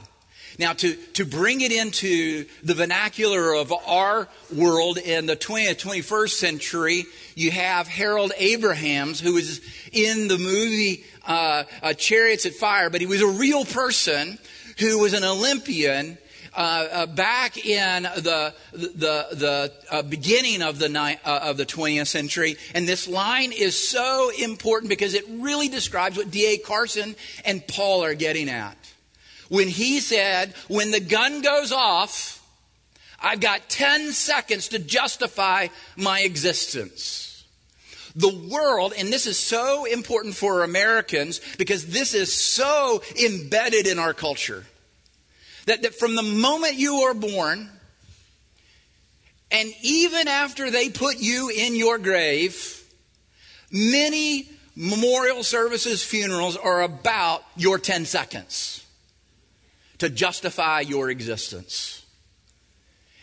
Now, 0.63 0.75
to, 0.75 0.95
to 1.15 1.25
bring 1.25 1.61
it 1.61 1.73
into 1.73 2.45
the 2.63 2.75
vernacular 2.75 3.53
of 3.53 3.73
our 3.73 4.29
world 4.55 4.97
in 4.97 5.27
the 5.27 5.35
20th, 5.35 5.83
21st 5.83 6.31
century, 6.31 7.05
you 7.35 7.51
have 7.51 7.89
Harold 7.89 8.31
Abrahams, 8.39 9.19
who 9.19 9.35
was 9.35 9.61
in 9.91 10.29
the 10.29 10.39
movie 10.39 11.05
uh, 11.27 11.65
uh, 11.83 11.95
Chariots 11.95 12.47
of 12.47 12.55
Fire, 12.55 12.91
but 12.91 13.01
he 13.01 13.09
was 13.09 13.21
a 13.21 13.27
real 13.27 13.65
person 13.65 14.39
who 14.79 15.01
was 15.01 15.15
an 15.15 15.25
Olympian 15.25 16.17
uh, 16.55 16.61
uh, 16.93 17.07
back 17.07 17.57
in 17.67 18.05
the 18.05 18.55
the 18.73 19.27
the 19.33 19.73
uh, 19.91 20.03
beginning 20.03 20.63
of 20.63 20.79
the 20.79 20.89
ni- 20.89 21.19
uh, 21.25 21.41
of 21.43 21.57
the 21.57 21.67
20th 21.67 22.07
century, 22.07 22.57
and 22.73 22.87
this 22.87 23.09
line 23.09 23.51
is 23.51 23.77
so 23.77 24.31
important 24.39 24.91
because 24.91 25.15
it 25.15 25.25
really 25.29 25.69
describes 25.69 26.17
what 26.17 26.31
D.A. 26.31 26.59
Carson 26.59 27.17
and 27.45 27.67
Paul 27.67 28.05
are 28.05 28.15
getting 28.15 28.49
at 28.49 28.77
when 29.49 29.69
he 29.69 30.01
said, 30.01 30.55
When 30.69 30.91
the 30.91 31.01
gun 31.01 31.43
goes 31.43 31.73
off, 31.73 32.43
I've 33.23 33.41
got 33.41 33.69
10 33.69 34.13
seconds 34.13 34.69
to 34.69 34.79
justify 34.79 35.69
my 35.97 36.21
existence. 36.21 37.45
The 38.15 38.35
world, 38.51 38.93
and 38.99 39.11
this 39.11 39.27
is 39.27 39.39
so 39.39 39.85
important 39.85 40.35
for 40.35 40.65
Americans 40.65 41.41
because 41.57 41.87
this 41.87 42.15
is 42.15 42.35
so 42.35 43.03
embedded 43.25 43.87
in 43.87 43.99
our 43.99 44.13
culture, 44.13 44.67
that, 45.67 45.83
that 45.83 45.95
from 45.95 46.15
the 46.15 46.23
moment 46.23 46.75
you 46.75 46.95
are 46.97 47.15
born, 47.15 47.71
and 49.51 49.71
even 49.83 50.29
after 50.29 50.71
they 50.71 50.91
put 50.91 51.21
you 51.21 51.49
in 51.49 51.77
your 51.77 51.99
grave, 51.99 52.85
many 53.71 54.49
memorial 54.75 55.43
services, 55.43 56.03
funerals 56.03 56.57
are 56.57 56.83
about 56.83 57.45
your 57.57 57.79
10 57.79 58.05
seconds 58.05 58.82
to 60.03 60.11
justify 60.11 60.81
your 60.81 61.11
existence. 61.11 62.05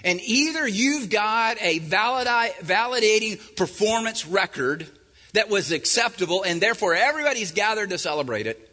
And 0.02 0.22
either 0.22 0.66
you've 0.66 1.10
got 1.10 1.58
a 1.60 1.82
validating 1.82 3.56
performance 3.58 4.26
record 4.26 4.88
that 5.34 5.50
was 5.50 5.74
acceptable 5.74 6.44
and 6.44 6.62
therefore 6.62 6.96
everybody's 6.96 7.52
gathered 7.52 7.90
to 7.90 7.98
celebrate 7.98 8.48
it, 8.48 8.66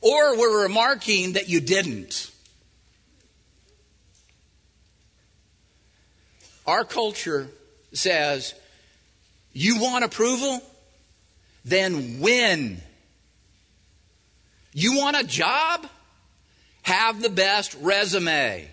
or 0.00 0.38
we're 0.38 0.62
remarking 0.62 1.34
that 1.34 1.50
you 1.50 1.60
didn't. 1.60 2.30
Our 6.66 6.84
culture 6.84 7.48
says, 7.92 8.54
you 9.52 9.78
want 9.78 10.06
approval? 10.06 10.62
Then 11.66 12.18
win. 12.18 12.80
You 14.72 14.96
want 14.96 15.18
a 15.18 15.24
job? 15.24 15.86
Have 16.82 17.22
the 17.22 17.30
best 17.30 17.76
resume. 17.80 18.68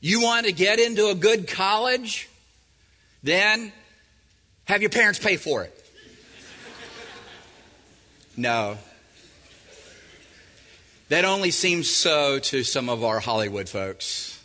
You 0.00 0.22
want 0.22 0.46
to 0.46 0.52
get 0.52 0.78
into 0.78 1.08
a 1.08 1.14
good 1.14 1.48
college? 1.48 2.28
Then 3.22 3.72
have 4.64 4.80
your 4.80 4.90
parents 4.90 5.18
pay 5.18 5.36
for 5.36 5.64
it. 5.64 5.76
No. 8.36 8.78
That 11.10 11.24
only 11.24 11.50
seems 11.50 11.90
so 11.90 12.38
to 12.38 12.62
some 12.62 12.88
of 12.88 13.02
our 13.02 13.18
Hollywood 13.18 13.68
folks. 13.68 14.40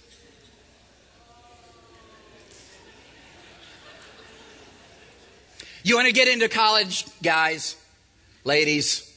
You 5.84 5.96
want 5.96 6.08
to 6.08 6.14
get 6.14 6.28
into 6.28 6.50
college, 6.50 7.06
guys, 7.22 7.76
ladies? 8.44 9.15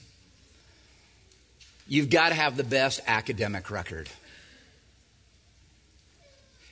You've 1.89 2.11
got 2.11 2.29
to 2.29 2.35
have 2.35 2.57
the 2.57 2.65
best 2.65 3.01
academic 3.07 3.71
record. 3.71 4.09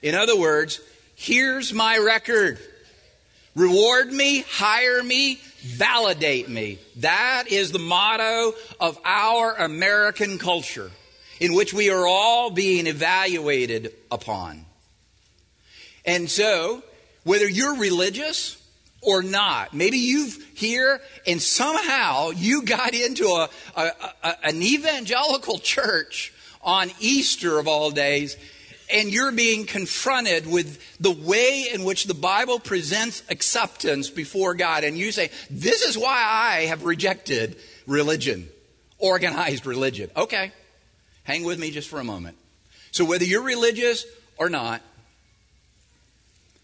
In 0.02 0.14
other 0.14 0.38
words, 0.38 0.80
here's 1.14 1.72
my 1.72 1.98
record. 1.98 2.58
Reward 3.54 4.12
me, 4.12 4.44
hire 4.50 5.02
me, 5.02 5.40
validate 5.62 6.50
me. 6.50 6.78
That 6.96 7.44
is 7.50 7.72
the 7.72 7.78
motto 7.78 8.52
of 8.78 8.98
our 9.04 9.54
American 9.54 10.38
culture 10.38 10.90
in 11.40 11.54
which 11.54 11.72
we 11.72 11.88
are 11.88 12.06
all 12.06 12.50
being 12.50 12.86
evaluated 12.86 13.94
upon. 14.10 14.66
And 16.04 16.28
so, 16.30 16.82
whether 17.24 17.48
you're 17.48 17.76
religious 17.76 18.62
or 19.02 19.22
not. 19.22 19.74
Maybe 19.74 19.98
you've 19.98 20.36
here 20.54 21.00
and 21.26 21.40
somehow 21.40 22.30
you 22.30 22.62
got 22.62 22.94
into 22.94 23.26
a, 23.26 23.48
a, 23.76 23.90
a, 24.22 24.46
an 24.46 24.62
evangelical 24.62 25.58
church 25.58 26.32
on 26.62 26.90
Easter 27.00 27.58
of 27.58 27.68
all 27.68 27.90
days 27.90 28.36
and 28.92 29.12
you're 29.12 29.32
being 29.32 29.66
confronted 29.66 30.46
with 30.46 30.80
the 31.00 31.10
way 31.10 31.66
in 31.72 31.84
which 31.84 32.04
the 32.04 32.14
Bible 32.14 32.58
presents 32.58 33.22
acceptance 33.28 34.10
before 34.10 34.54
God. 34.54 34.84
And 34.84 34.96
you 34.96 35.12
say, 35.12 35.30
This 35.50 35.82
is 35.82 35.98
why 35.98 36.22
I 36.24 36.66
have 36.66 36.84
rejected 36.84 37.56
religion, 37.86 38.48
organized 38.98 39.66
religion. 39.66 40.10
Okay, 40.16 40.52
hang 41.24 41.44
with 41.44 41.58
me 41.58 41.70
just 41.70 41.88
for 41.88 42.00
a 42.00 42.04
moment. 42.04 42.36
So, 42.92 43.04
whether 43.04 43.24
you're 43.24 43.42
religious 43.42 44.06
or 44.38 44.48
not, 44.48 44.82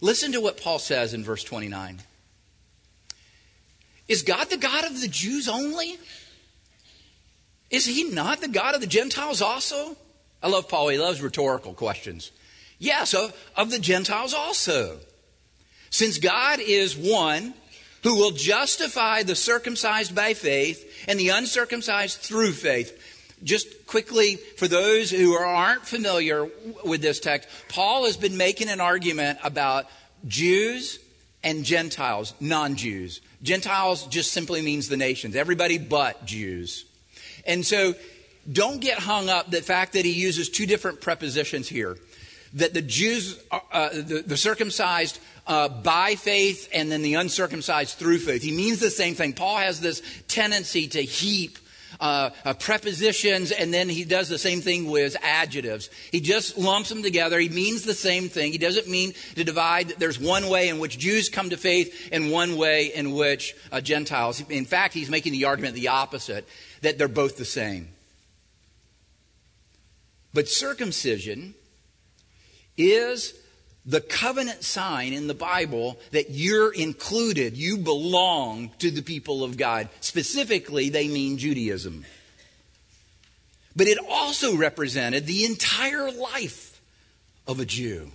listen 0.00 0.32
to 0.32 0.40
what 0.40 0.60
Paul 0.60 0.78
says 0.78 1.14
in 1.14 1.24
verse 1.24 1.44
29. 1.44 2.00
Is 4.12 4.20
God 4.20 4.50
the 4.50 4.58
God 4.58 4.84
of 4.84 5.00
the 5.00 5.08
Jews 5.08 5.48
only? 5.48 5.96
Is 7.70 7.86
he 7.86 8.04
not 8.04 8.42
the 8.42 8.48
God 8.48 8.74
of 8.74 8.82
the 8.82 8.86
Gentiles 8.86 9.40
also? 9.40 9.96
I 10.42 10.48
love 10.48 10.68
Paul. 10.68 10.88
He 10.88 10.98
loves 10.98 11.22
rhetorical 11.22 11.72
questions. 11.72 12.30
Yes, 12.78 13.14
of, 13.14 13.34
of 13.56 13.70
the 13.70 13.78
Gentiles 13.78 14.34
also. 14.34 14.98
Since 15.88 16.18
God 16.18 16.60
is 16.60 16.94
one 16.94 17.54
who 18.02 18.18
will 18.18 18.32
justify 18.32 19.22
the 19.22 19.34
circumcised 19.34 20.14
by 20.14 20.34
faith 20.34 21.06
and 21.08 21.18
the 21.18 21.30
uncircumcised 21.30 22.18
through 22.18 22.52
faith. 22.52 22.92
Just 23.42 23.86
quickly, 23.86 24.36
for 24.36 24.68
those 24.68 25.10
who 25.10 25.32
aren't 25.32 25.86
familiar 25.86 26.50
with 26.84 27.00
this 27.00 27.18
text, 27.18 27.48
Paul 27.70 28.04
has 28.04 28.18
been 28.18 28.36
making 28.36 28.68
an 28.68 28.82
argument 28.82 29.38
about 29.42 29.86
Jews 30.28 30.98
and 31.42 31.64
Gentiles, 31.64 32.34
non 32.40 32.76
Jews. 32.76 33.22
Gentiles 33.42 34.06
just 34.06 34.32
simply 34.32 34.62
means 34.62 34.88
the 34.88 34.96
nations, 34.96 35.34
everybody 35.36 35.78
but 35.78 36.24
Jews. 36.24 36.84
And 37.46 37.66
so 37.66 37.94
don't 38.50 38.80
get 38.80 38.98
hung 38.98 39.28
up 39.28 39.50
the 39.50 39.62
fact 39.62 39.94
that 39.94 40.04
he 40.04 40.12
uses 40.12 40.48
two 40.48 40.66
different 40.66 41.00
prepositions 41.00 41.68
here. 41.68 41.96
That 42.54 42.74
the 42.74 42.82
Jews, 42.82 43.42
uh, 43.50 43.60
uh, 43.72 43.88
the, 43.92 44.22
the, 44.26 44.36
circumcised 44.36 45.18
uh, 45.46 45.68
by 45.68 46.16
faith 46.16 46.68
and 46.72 46.92
then 46.92 47.02
the 47.02 47.14
uncircumcised 47.14 47.98
through 47.98 48.18
faith. 48.18 48.42
He 48.42 48.52
means 48.52 48.78
the 48.78 48.90
same 48.90 49.14
thing. 49.14 49.32
Paul 49.32 49.56
has 49.56 49.80
this 49.80 50.02
tendency 50.28 50.86
to 50.88 51.02
heap 51.02 51.58
uh, 52.00 52.30
uh, 52.44 52.54
prepositions, 52.54 53.50
and 53.50 53.72
then 53.72 53.88
he 53.88 54.04
does 54.04 54.28
the 54.28 54.38
same 54.38 54.60
thing 54.60 54.90
with 54.90 55.16
adjectives. 55.22 55.90
He 56.10 56.20
just 56.20 56.58
lumps 56.58 56.88
them 56.88 57.02
together. 57.02 57.38
He 57.38 57.48
means 57.48 57.82
the 57.82 57.94
same 57.94 58.28
thing. 58.28 58.52
He 58.52 58.58
doesn't 58.58 58.88
mean 58.88 59.12
to 59.34 59.44
divide. 59.44 59.88
There's 59.98 60.18
one 60.18 60.48
way 60.48 60.68
in 60.68 60.78
which 60.78 60.98
Jews 60.98 61.28
come 61.28 61.50
to 61.50 61.56
faith 61.56 62.08
and 62.12 62.30
one 62.30 62.56
way 62.56 62.92
in 62.94 63.12
which 63.12 63.54
uh, 63.70 63.80
Gentiles. 63.80 64.42
In 64.48 64.64
fact, 64.64 64.94
he's 64.94 65.10
making 65.10 65.32
the 65.32 65.44
argument 65.44 65.74
the 65.74 65.88
opposite 65.88 66.48
that 66.82 66.98
they're 66.98 67.08
both 67.08 67.36
the 67.36 67.44
same. 67.44 67.88
But 70.34 70.48
circumcision 70.48 71.54
is 72.76 73.34
the 73.84 74.00
covenant 74.00 74.62
sign 74.62 75.12
in 75.12 75.26
the 75.26 75.34
Bible 75.34 75.98
that 76.12 76.30
you're 76.30 76.72
included, 76.72 77.56
you 77.56 77.78
belong 77.78 78.70
to 78.78 78.90
the 78.90 79.02
people 79.02 79.42
of 79.42 79.56
God. 79.56 79.88
Specifically, 80.00 80.88
they 80.88 81.08
mean 81.08 81.38
Judaism. 81.38 82.04
But 83.74 83.88
it 83.88 83.98
also 84.08 84.56
represented 84.56 85.26
the 85.26 85.44
entire 85.44 86.10
life 86.12 86.80
of 87.46 87.58
a 87.58 87.64
Jew, 87.64 88.10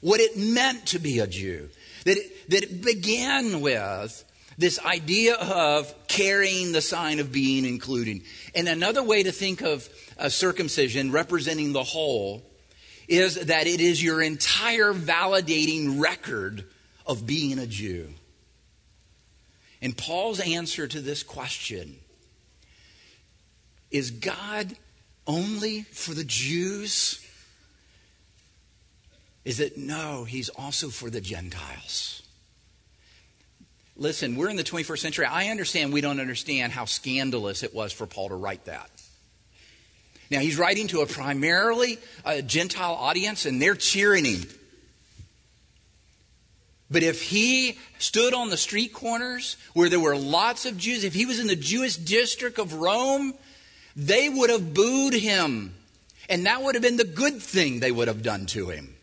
what 0.00 0.20
it 0.20 0.36
meant 0.36 0.86
to 0.86 0.98
be 0.98 1.20
a 1.20 1.26
Jew. 1.26 1.70
That 2.04 2.16
it, 2.18 2.50
that 2.50 2.62
it 2.64 2.84
began 2.84 3.60
with 3.60 4.24
this 4.58 4.78
idea 4.84 5.36
of 5.36 5.92
carrying 6.08 6.72
the 6.72 6.82
sign 6.82 7.20
of 7.20 7.32
being 7.32 7.64
included. 7.64 8.22
And 8.54 8.68
another 8.68 9.02
way 9.02 9.22
to 9.22 9.32
think 9.32 9.62
of 9.62 9.88
a 10.18 10.30
circumcision 10.30 11.12
representing 11.12 11.72
the 11.72 11.84
whole 11.84 12.42
is 13.08 13.46
that 13.46 13.66
it 13.66 13.80
is 13.80 14.02
your 14.02 14.22
entire 14.22 14.92
validating 14.92 16.00
record 16.00 16.64
of 17.06 17.26
being 17.26 17.58
a 17.58 17.66
Jew. 17.66 18.08
And 19.80 19.96
Paul's 19.96 20.40
answer 20.40 20.86
to 20.86 21.00
this 21.00 21.22
question 21.22 21.96
is 23.90 24.10
God 24.10 24.76
only 25.26 25.82
for 25.82 26.12
the 26.12 26.24
Jews? 26.24 27.24
Is 29.44 29.60
it 29.60 29.78
no, 29.78 30.24
he's 30.24 30.50
also 30.50 30.90
for 30.90 31.08
the 31.08 31.22
Gentiles. 31.22 32.22
Listen, 33.96 34.36
we're 34.36 34.50
in 34.50 34.56
the 34.56 34.64
21st 34.64 34.98
century. 34.98 35.26
I 35.26 35.46
understand 35.46 35.92
we 35.92 36.02
don't 36.02 36.20
understand 36.20 36.72
how 36.72 36.84
scandalous 36.84 37.62
it 37.62 37.74
was 37.74 37.92
for 37.92 38.06
Paul 38.06 38.28
to 38.28 38.34
write 38.34 38.66
that. 38.66 38.90
Now, 40.30 40.40
he's 40.40 40.58
writing 40.58 40.88
to 40.88 41.00
a 41.00 41.06
primarily 41.06 41.98
a 42.24 42.42
Gentile 42.42 42.94
audience, 42.94 43.46
and 43.46 43.60
they're 43.60 43.74
cheering 43.74 44.24
him. 44.24 44.46
But 46.90 47.02
if 47.02 47.22
he 47.22 47.78
stood 47.98 48.34
on 48.34 48.48
the 48.48 48.56
street 48.56 48.92
corners 48.92 49.56
where 49.74 49.88
there 49.88 50.00
were 50.00 50.16
lots 50.16 50.64
of 50.64 50.78
Jews, 50.78 51.04
if 51.04 51.14
he 51.14 51.26
was 51.26 51.38
in 51.38 51.46
the 51.46 51.56
Jewish 51.56 51.96
district 51.96 52.58
of 52.58 52.74
Rome, 52.74 53.34
they 53.94 54.28
would 54.28 54.48
have 54.50 54.72
booed 54.72 55.14
him. 55.14 55.74
And 56.30 56.46
that 56.46 56.62
would 56.62 56.74
have 56.74 56.82
been 56.82 56.96
the 56.96 57.04
good 57.04 57.42
thing 57.42 57.80
they 57.80 57.92
would 57.92 58.08
have 58.08 58.22
done 58.22 58.46
to 58.46 58.68
him. 58.68 58.94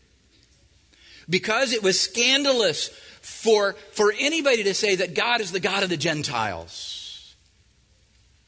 Because 1.28 1.72
it 1.72 1.82
was 1.82 2.00
scandalous 2.00 2.88
for, 3.20 3.74
for 3.92 4.12
anybody 4.18 4.64
to 4.64 4.74
say 4.74 4.96
that 4.96 5.14
God 5.14 5.40
is 5.40 5.50
the 5.50 5.60
God 5.60 5.82
of 5.82 5.88
the 5.88 5.96
Gentiles. 5.96 6.95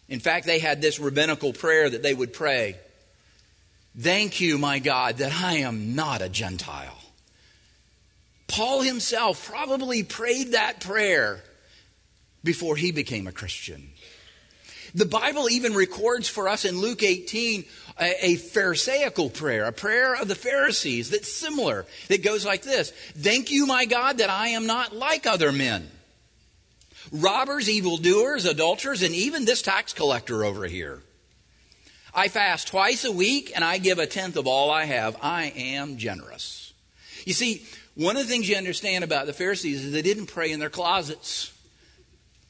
In 0.08 0.20
fact, 0.20 0.46
they 0.46 0.58
had 0.58 0.80
this 0.80 0.98
rabbinical 0.98 1.52
prayer 1.52 1.88
that 1.88 2.02
they 2.02 2.14
would 2.14 2.32
pray 2.32 2.76
Thank 3.98 4.40
you, 4.40 4.58
my 4.58 4.78
God, 4.78 5.16
that 5.16 5.32
I 5.32 5.54
am 5.58 5.96
not 5.96 6.22
a 6.22 6.28
Gentile. 6.28 6.98
Paul 8.46 8.82
himself 8.82 9.44
probably 9.46 10.04
prayed 10.04 10.52
that 10.52 10.80
prayer 10.80 11.42
before 12.44 12.76
he 12.76 12.92
became 12.92 13.26
a 13.26 13.32
Christian. 13.32 13.90
The 14.94 15.04
Bible 15.04 15.50
even 15.50 15.74
records 15.74 16.28
for 16.28 16.48
us 16.48 16.64
in 16.64 16.80
Luke 16.80 17.02
18 17.02 17.64
a, 18.00 18.26
a, 18.26 18.36
Pharisaical 18.36 19.30
prayer, 19.30 19.64
a 19.64 19.72
prayer 19.72 20.14
of 20.14 20.28
the 20.28 20.36
Pharisees 20.36 21.10
that's 21.10 21.32
similar, 21.32 21.84
that 22.06 22.22
goes 22.22 22.46
like 22.46 22.62
this 22.62 22.90
Thank 23.16 23.50
you, 23.50 23.66
my 23.66 23.84
God, 23.84 24.18
that 24.18 24.30
I 24.30 24.48
am 24.48 24.66
not 24.66 24.94
like 24.94 25.26
other 25.26 25.50
men 25.50 25.90
robbers, 27.12 27.68
evildoers, 27.68 28.44
adulterers, 28.44 29.02
and 29.02 29.14
even 29.14 29.44
this 29.44 29.62
tax 29.62 29.92
collector 29.92 30.44
over 30.44 30.66
here. 30.66 31.02
I 32.14 32.28
fast 32.28 32.68
twice 32.68 33.04
a 33.04 33.12
week 33.12 33.52
and 33.54 33.64
I 33.64 33.78
give 33.78 33.98
a 33.98 34.06
tenth 34.06 34.36
of 34.36 34.46
all 34.46 34.70
I 34.70 34.84
have. 34.84 35.16
I 35.22 35.52
am 35.56 35.98
generous. 35.98 36.72
You 37.24 37.32
see, 37.32 37.64
one 37.94 38.16
of 38.16 38.22
the 38.22 38.28
things 38.28 38.48
you 38.48 38.56
understand 38.56 39.04
about 39.04 39.26
the 39.26 39.32
Pharisees 39.32 39.84
is 39.84 39.92
they 39.92 40.02
didn't 40.02 40.26
pray 40.26 40.50
in 40.50 40.60
their 40.60 40.70
closets. 40.70 41.52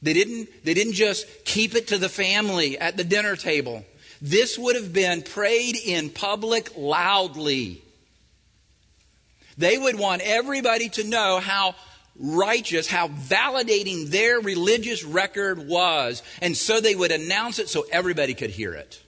They 0.01 0.13
didn't, 0.13 0.63
they 0.63 0.73
didn't 0.73 0.93
just 0.93 1.27
keep 1.43 1.75
it 1.75 1.87
to 1.89 1.97
the 1.97 2.09
family 2.09 2.77
at 2.77 2.97
the 2.97 3.03
dinner 3.03 3.35
table. 3.35 3.83
This 4.21 4.57
would 4.57 4.75
have 4.75 4.93
been 4.93 5.21
prayed 5.21 5.75
in 5.75 6.09
public 6.09 6.71
loudly. 6.77 7.81
They 9.57 9.77
would 9.77 9.99
want 9.99 10.21
everybody 10.23 10.89
to 10.89 11.03
know 11.03 11.39
how 11.39 11.75
righteous, 12.19 12.87
how 12.87 13.07
validating 13.07 14.09
their 14.09 14.39
religious 14.41 15.03
record 15.03 15.67
was. 15.67 16.21
And 16.41 16.55
so 16.55 16.81
they 16.81 16.95
would 16.95 17.11
announce 17.11 17.59
it 17.59 17.69
so 17.69 17.85
everybody 17.91 18.33
could 18.33 18.49
hear 18.49 18.73
it. 18.73 19.01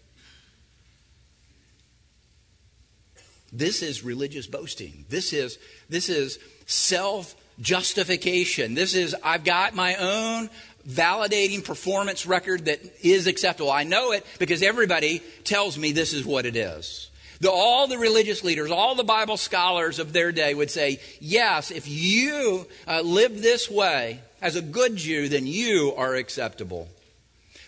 This 3.54 3.82
is 3.82 4.04
religious 4.04 4.48
boasting. 4.48 5.06
This 5.10 5.34
is, 5.34 5.60
this 5.90 6.08
is 6.08 6.40
self 6.66 7.36
justification. 7.60 8.76
This 8.76 8.96
is, 8.96 9.14
I've 9.24 9.44
got 9.44 9.76
my 9.76 9.96
own 9.96 10.50
validating 10.88 11.64
performance 11.64 12.26
record 12.26 12.66
that 12.66 12.80
is 13.04 13.28
acceptable. 13.28 13.70
I 13.70 13.84
know 13.84 14.14
it 14.14 14.26
because 14.40 14.64
everybody 14.64 15.22
tells 15.44 15.78
me 15.78 15.92
this 15.92 16.14
is 16.14 16.26
what 16.26 16.46
it 16.46 16.56
is. 16.56 17.11
The, 17.42 17.52
all 17.52 17.88
the 17.88 17.98
religious 17.98 18.44
leaders, 18.44 18.70
all 18.70 18.94
the 18.94 19.04
Bible 19.04 19.36
scholars 19.36 19.98
of 19.98 20.14
their 20.14 20.32
day 20.32 20.54
would 20.54 20.70
say, 20.70 21.00
yes, 21.20 21.72
if 21.72 21.88
you 21.88 22.68
uh, 22.88 23.02
live 23.02 23.42
this 23.42 23.70
way 23.70 24.20
as 24.44 24.56
a 24.56 24.62
good 24.62 24.96
Jew, 24.96 25.28
then 25.28 25.48
you 25.48 25.94
are 25.98 26.14
acceptable. 26.14 26.88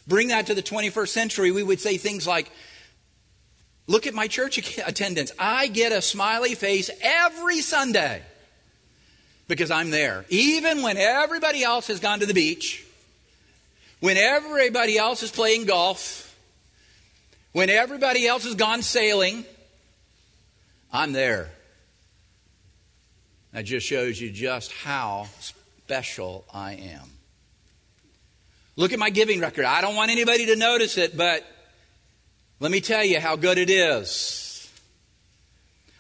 Bring 0.07 0.27
that 0.27 0.45
to 0.45 0.53
the 0.53 0.61
21st 0.61 1.07
century, 1.07 1.51
we 1.51 1.63
would 1.63 1.79
say 1.79 1.97
things 1.97 2.27
like, 2.27 2.51
look 3.87 4.05
at 4.05 4.13
my 4.13 4.27
church 4.27 4.77
attendance. 4.77 5.31
I 5.39 5.65
get 5.67 5.91
a 5.91 6.03
smiley 6.03 6.53
face 6.53 6.91
every 7.01 7.61
Sunday 7.61 8.21
because 9.47 9.71
I'm 9.71 9.89
there. 9.89 10.23
Even 10.29 10.83
when 10.83 10.97
everybody 10.97 11.63
else 11.63 11.87
has 11.87 11.99
gone 11.99 12.19
to 12.19 12.27
the 12.27 12.35
beach, 12.35 12.85
when 14.01 14.17
everybody 14.17 14.99
else 14.99 15.23
is 15.23 15.31
playing 15.31 15.65
golf, 15.65 16.37
when 17.53 17.71
everybody 17.71 18.27
else 18.27 18.43
has 18.43 18.53
gone 18.53 18.83
sailing, 18.83 19.45
I'm 20.93 21.11
there. 21.11 21.49
That 23.51 23.65
just 23.65 23.87
shows 23.87 24.21
you 24.21 24.31
just 24.31 24.71
how 24.71 25.27
special 25.39 26.45
I 26.53 26.73
am. 26.73 27.09
Look 28.75 28.93
at 28.93 28.99
my 28.99 29.09
giving 29.09 29.39
record. 29.39 29.65
I 29.65 29.81
don't 29.81 29.95
want 29.95 30.11
anybody 30.11 30.45
to 30.47 30.55
notice 30.55 30.97
it, 30.97 31.17
but 31.17 31.43
let 32.59 32.71
me 32.71 32.79
tell 32.79 33.03
you 33.03 33.19
how 33.19 33.35
good 33.35 33.57
it 33.57 33.71
is. 33.71 34.71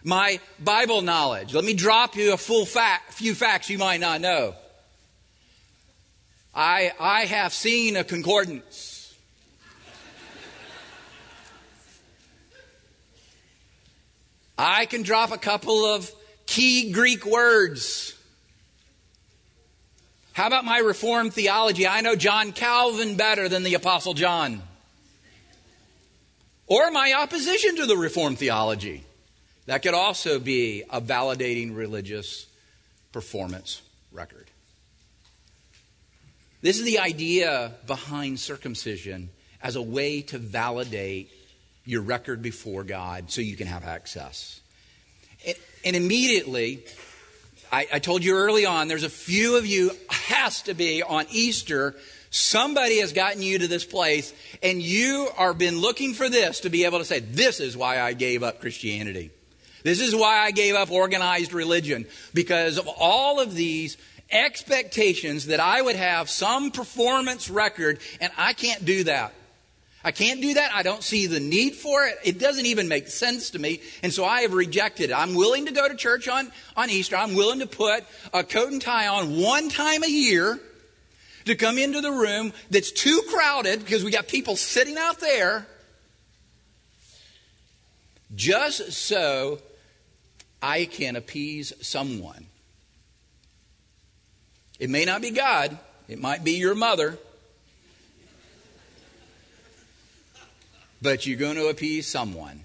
My 0.03 0.39
Bible 0.59 1.01
knowledge. 1.01 1.53
Let 1.53 1.63
me 1.63 1.73
drop 1.73 2.15
you 2.15 2.33
a 2.33 2.37
full 2.37 2.65
fact, 2.65 3.13
few 3.13 3.33
facts 3.33 3.69
you 3.69 3.77
might 3.77 3.99
not 3.99 4.21
know. 4.21 4.53
I, 6.53 6.91
I 6.99 7.25
have 7.25 7.51
seen 7.53 7.95
a 7.95 8.03
concordance. 8.03 8.92
I 14.57 14.85
can 14.85 15.03
drop 15.03 15.31
a 15.31 15.37
couple 15.37 15.85
of 15.85 16.11
key 16.45 16.91
Greek 16.91 17.25
words. 17.25 18.15
How 20.33 20.47
about 20.47 20.65
my 20.65 20.79
Reformed 20.79 21.33
theology? 21.33 21.87
I 21.87 22.01
know 22.01 22.15
John 22.15 22.51
Calvin 22.51 23.15
better 23.15 23.49
than 23.49 23.63
the 23.63 23.75
Apostle 23.75 24.13
John. 24.13 24.61
Or 26.67 26.91
my 26.91 27.13
opposition 27.13 27.75
to 27.77 27.85
the 27.85 27.97
Reformed 27.97 28.39
theology. 28.39 29.03
That 29.65 29.81
could 29.81 29.93
also 29.93 30.39
be 30.39 30.83
a 30.89 30.99
validating 30.99 31.75
religious 31.75 32.47
performance 33.11 33.81
record. 34.11 34.49
This 36.61 36.79
is 36.79 36.85
the 36.85 36.99
idea 36.99 37.73
behind 37.85 38.39
circumcision 38.39 39.29
as 39.61 39.75
a 39.75 39.81
way 39.81 40.21
to 40.23 40.37
validate 40.37 41.29
your 41.85 42.01
record 42.01 42.41
before 42.41 42.83
God 42.83 43.29
so 43.31 43.41
you 43.41 43.55
can 43.55 43.67
have 43.67 43.83
access. 43.83 44.61
And, 45.45 45.55
and 45.85 45.95
immediately, 45.95 46.83
I, 47.71 47.87
I 47.93 47.99
told 47.99 48.23
you 48.23 48.35
early 48.35 48.65
on, 48.65 48.87
there's 48.87 49.03
a 49.03 49.09
few 49.09 49.57
of 49.57 49.65
you, 49.65 49.91
has 50.09 50.61
to 50.63 50.73
be 50.73 51.03
on 51.03 51.25
Easter, 51.31 51.95
somebody 52.29 52.99
has 52.99 53.13
gotten 53.13 53.41
you 53.41 53.59
to 53.59 53.67
this 53.67 53.85
place, 53.85 54.33
and 54.61 54.81
you 54.81 55.27
are 55.37 55.53
been 55.53 55.79
looking 55.79 56.13
for 56.13 56.29
this 56.29 56.61
to 56.61 56.69
be 56.69 56.85
able 56.85 56.99
to 56.99 57.05
say, 57.05 57.19
This 57.19 57.59
is 57.59 57.75
why 57.75 57.99
I 57.99 58.13
gave 58.13 58.43
up 58.43 58.61
Christianity. 58.61 59.31
This 59.83 59.99
is 59.99 60.15
why 60.15 60.37
I 60.37 60.51
gave 60.51 60.75
up 60.75 60.91
organized 60.91 61.51
religion, 61.51 62.05
because 62.33 62.77
of 62.77 62.87
all 62.87 63.41
of 63.41 63.53
these 63.53 63.97
expectations 64.31 65.47
that 65.47 65.59
I 65.59 65.81
would 65.81 65.97
have 65.97 66.29
some 66.29 66.71
performance 66.71 67.49
record, 67.49 67.99
and 68.21 68.31
I 68.37 68.53
can't 68.53 68.85
do 68.85 69.03
that. 69.05 69.33
I 70.03 70.11
can't 70.11 70.41
do 70.41 70.55
that. 70.55 70.73
I 70.73 70.83
don't 70.83 71.01
see 71.01 71.27
the 71.27 71.39
need 71.39 71.75
for 71.75 72.05
it. 72.05 72.17
It 72.23 72.37
doesn't 72.37 72.65
even 72.65 72.87
make 72.89 73.07
sense 73.07 73.51
to 73.51 73.59
me. 73.59 73.79
And 74.01 74.11
so 74.11 74.25
I 74.25 74.41
have 74.41 74.53
rejected 74.53 75.11
it. 75.11 75.13
I'm 75.13 75.33
willing 75.33 75.67
to 75.67 75.71
go 75.71 75.87
to 75.87 75.95
church 75.95 76.27
on, 76.27 76.51
on 76.75 76.89
Easter. 76.89 77.15
I'm 77.15 77.35
willing 77.35 77.59
to 77.59 77.67
put 77.67 78.03
a 78.33 78.43
coat 78.43 78.71
and 78.71 78.81
tie 78.81 79.07
on 79.07 79.39
one 79.39 79.69
time 79.69 80.03
a 80.03 80.09
year 80.09 80.59
to 81.45 81.55
come 81.55 81.77
into 81.77 82.01
the 82.01 82.11
room 82.11 82.51
that's 82.69 82.91
too 82.91 83.21
crowded 83.29 83.79
because 83.79 84.03
we 84.03 84.11
got 84.11 84.27
people 84.27 84.55
sitting 84.55 84.97
out 84.97 85.19
there 85.19 85.65
just 88.35 88.91
so 88.91 89.59
I 90.61 90.85
can 90.85 91.15
appease 91.15 91.73
someone. 91.81 92.45
It 94.79 94.89
may 94.89 95.05
not 95.05 95.21
be 95.21 95.31
God. 95.31 95.77
It 96.09 96.19
might 96.19 96.43
be 96.43 96.53
your 96.53 96.75
mother. 96.75 97.17
But 101.03 101.27
you're 101.27 101.37
going 101.37 101.57
to 101.57 101.67
appease 101.67 102.07
someone. 102.07 102.63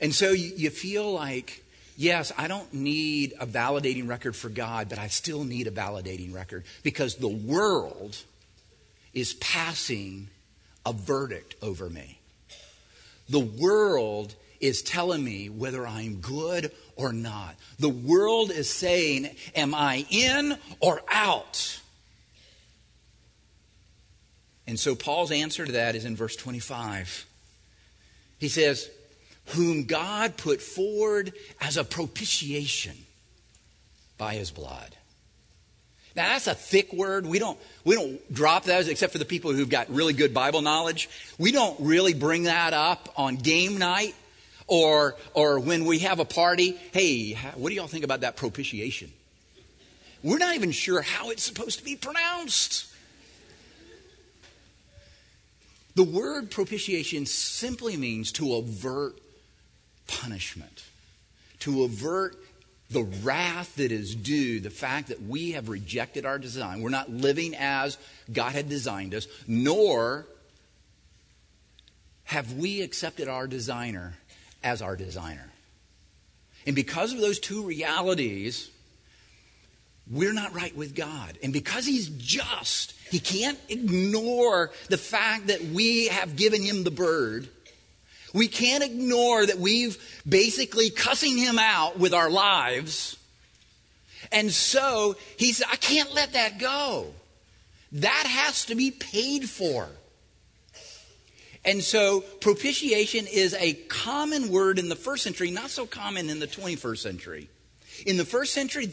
And 0.00 0.14
so 0.14 0.30
you, 0.30 0.70
feel 0.70 1.12
like, 1.12 1.62
yes, 1.96 2.32
I 2.38 2.46
don't 2.46 2.72
need 2.72 3.34
a 3.40 3.46
validating 3.46 4.08
record 4.08 4.36
for 4.36 4.48
God, 4.48 4.88
but 4.88 4.98
I 4.98 5.08
still 5.08 5.44
need 5.44 5.66
a 5.66 5.70
validating 5.70 6.32
record 6.32 6.64
because 6.82 7.16
the 7.16 7.28
world 7.28 8.16
is 9.12 9.34
passing 9.34 10.28
a 10.86 10.92
verdict 10.92 11.56
over 11.60 11.90
me. 11.90 12.18
The 13.28 13.40
world 13.40 14.34
is 14.60 14.82
telling 14.82 15.24
me 15.24 15.48
whether 15.48 15.86
I'm 15.86 16.16
good 16.16 16.72
or 16.96 17.12
not. 17.12 17.56
The 17.78 17.88
world 17.88 18.50
is 18.50 18.70
saying, 18.70 19.30
am 19.54 19.74
I 19.74 20.06
in 20.10 20.56
or 20.80 21.00
out? 21.10 21.80
And 24.70 24.78
so 24.78 24.94
Paul's 24.94 25.32
answer 25.32 25.66
to 25.66 25.72
that 25.72 25.96
is 25.96 26.04
in 26.04 26.14
verse 26.14 26.36
25. 26.36 27.26
He 28.38 28.48
says, 28.48 28.88
Whom 29.46 29.86
God 29.86 30.36
put 30.36 30.62
forward 30.62 31.32
as 31.60 31.76
a 31.76 31.82
propitiation 31.82 32.96
by 34.16 34.34
his 34.34 34.52
blood. 34.52 34.94
Now 36.14 36.28
that's 36.28 36.46
a 36.46 36.54
thick 36.54 36.92
word. 36.92 37.26
We 37.26 37.40
don't 37.40 37.58
we 37.84 37.96
don't 37.96 38.32
drop 38.32 38.62
those 38.62 38.86
except 38.86 39.10
for 39.10 39.18
the 39.18 39.24
people 39.24 39.52
who've 39.52 39.68
got 39.68 39.90
really 39.90 40.12
good 40.12 40.32
Bible 40.32 40.62
knowledge. 40.62 41.08
We 41.36 41.50
don't 41.50 41.80
really 41.80 42.14
bring 42.14 42.44
that 42.44 42.72
up 42.72 43.12
on 43.16 43.36
game 43.36 43.76
night 43.76 44.14
or 44.68 45.16
or 45.34 45.58
when 45.58 45.84
we 45.84 45.98
have 46.00 46.20
a 46.20 46.24
party. 46.24 46.78
Hey, 46.92 47.34
what 47.56 47.70
do 47.70 47.74
y'all 47.74 47.88
think 47.88 48.04
about 48.04 48.20
that 48.20 48.36
propitiation? 48.36 49.10
We're 50.22 50.38
not 50.38 50.54
even 50.54 50.70
sure 50.70 51.02
how 51.02 51.30
it's 51.30 51.42
supposed 51.42 51.80
to 51.80 51.84
be 51.84 51.96
pronounced. 51.96 52.89
The 55.94 56.04
word 56.04 56.50
propitiation 56.50 57.26
simply 57.26 57.96
means 57.96 58.32
to 58.32 58.54
avert 58.54 59.20
punishment, 60.06 60.84
to 61.60 61.84
avert 61.84 62.36
the 62.90 63.02
wrath 63.22 63.76
that 63.76 63.92
is 63.92 64.14
due, 64.14 64.60
the 64.60 64.70
fact 64.70 65.08
that 65.08 65.22
we 65.22 65.52
have 65.52 65.68
rejected 65.68 66.26
our 66.26 66.38
design. 66.38 66.82
We're 66.82 66.90
not 66.90 67.10
living 67.10 67.54
as 67.56 67.98
God 68.32 68.52
had 68.52 68.68
designed 68.68 69.14
us, 69.14 69.28
nor 69.46 70.26
have 72.24 72.54
we 72.54 72.82
accepted 72.82 73.28
our 73.28 73.46
designer 73.46 74.14
as 74.62 74.82
our 74.82 74.96
designer. 74.96 75.50
And 76.66 76.76
because 76.76 77.12
of 77.12 77.20
those 77.20 77.38
two 77.38 77.64
realities, 77.64 78.70
we're 80.10 80.32
not 80.32 80.54
right 80.54 80.76
with 80.76 80.94
God. 80.94 81.38
And 81.42 81.52
because 81.52 81.86
He's 81.86 82.08
just, 82.08 82.94
He 83.10 83.20
can't 83.20 83.58
ignore 83.68 84.72
the 84.88 84.98
fact 84.98 85.46
that 85.46 85.62
we 85.62 86.08
have 86.08 86.36
given 86.36 86.62
Him 86.62 86.82
the 86.82 86.90
bird. 86.90 87.48
We 88.34 88.48
can't 88.48 88.84
ignore 88.84 89.46
that 89.46 89.58
we've 89.58 89.98
basically 90.28 90.90
cussing 90.90 91.38
Him 91.38 91.58
out 91.58 91.98
with 91.98 92.12
our 92.12 92.28
lives. 92.28 93.16
And 94.32 94.50
so 94.50 95.16
He 95.36 95.52
said, 95.52 95.68
I 95.70 95.76
can't 95.76 96.12
let 96.12 96.32
that 96.32 96.58
go. 96.58 97.14
That 97.92 98.26
has 98.26 98.66
to 98.66 98.74
be 98.74 98.90
paid 98.90 99.48
for. 99.48 99.88
And 101.64 101.82
so 101.82 102.22
propitiation 102.40 103.26
is 103.26 103.54
a 103.54 103.74
common 103.74 104.50
word 104.50 104.78
in 104.78 104.88
the 104.88 104.96
first 104.96 105.22
century, 105.22 105.50
not 105.50 105.70
so 105.70 105.86
common 105.86 106.30
in 106.30 106.40
the 106.40 106.46
21st 106.46 106.98
century. 106.98 107.50
In 108.06 108.16
the 108.16 108.24
first 108.24 108.54
century, 108.54 108.90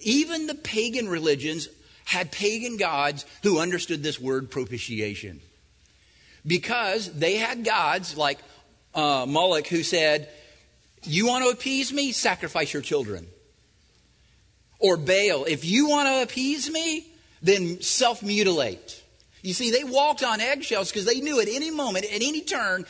even 0.00 0.46
the 0.46 0.54
pagan 0.54 1.08
religions 1.08 1.68
had 2.04 2.30
pagan 2.30 2.76
gods 2.76 3.24
who 3.42 3.58
understood 3.58 4.02
this 4.02 4.20
word 4.20 4.50
propitiation. 4.50 5.40
Because 6.46 7.10
they 7.12 7.36
had 7.36 7.64
gods 7.64 8.16
like 8.16 8.38
uh, 8.94 9.24
Moloch 9.26 9.66
who 9.66 9.82
said, 9.82 10.28
You 11.02 11.26
want 11.26 11.44
to 11.44 11.50
appease 11.50 11.92
me? 11.92 12.12
Sacrifice 12.12 12.72
your 12.72 12.82
children. 12.82 13.26
Or 14.78 14.96
Baal, 14.96 15.44
if 15.44 15.64
you 15.64 15.88
want 15.88 16.08
to 16.08 16.22
appease 16.22 16.70
me, 16.70 17.06
then 17.42 17.80
self 17.80 18.22
mutilate. 18.22 19.02
You 19.42 19.54
see, 19.54 19.70
they 19.70 19.84
walked 19.84 20.22
on 20.22 20.40
eggshells 20.40 20.90
because 20.90 21.04
they 21.04 21.20
knew 21.20 21.40
at 21.40 21.48
any 21.48 21.70
moment, 21.70 22.06
at 22.06 22.22
any 22.22 22.40
turn, 22.40 22.84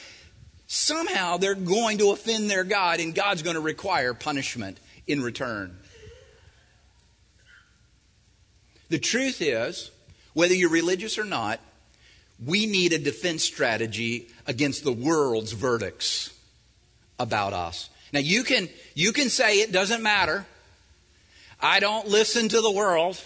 somehow 0.66 1.36
they're 1.36 1.54
going 1.54 1.98
to 1.98 2.10
offend 2.10 2.50
their 2.50 2.64
God 2.64 3.00
and 3.00 3.14
God's 3.14 3.42
going 3.42 3.54
to 3.54 3.60
require 3.60 4.14
punishment 4.14 4.78
in 5.06 5.22
return. 5.22 5.76
The 8.88 8.98
truth 8.98 9.40
is, 9.40 9.90
whether 10.34 10.54
you're 10.54 10.70
religious 10.70 11.18
or 11.18 11.24
not, 11.24 11.60
we 12.44 12.66
need 12.66 12.92
a 12.92 12.98
defense 12.98 13.42
strategy 13.42 14.28
against 14.46 14.84
the 14.84 14.92
world's 14.92 15.52
verdicts 15.52 16.34
about 17.18 17.52
us. 17.52 17.88
Now 18.12 18.20
you 18.20 18.44
can 18.44 18.68
you 18.94 19.12
can 19.12 19.28
say 19.28 19.60
it 19.60 19.72
doesn't 19.72 20.02
matter. 20.02 20.46
I 21.60 21.80
don't 21.80 22.08
listen 22.08 22.48
to 22.48 22.60
the 22.60 22.70
world. 22.70 23.20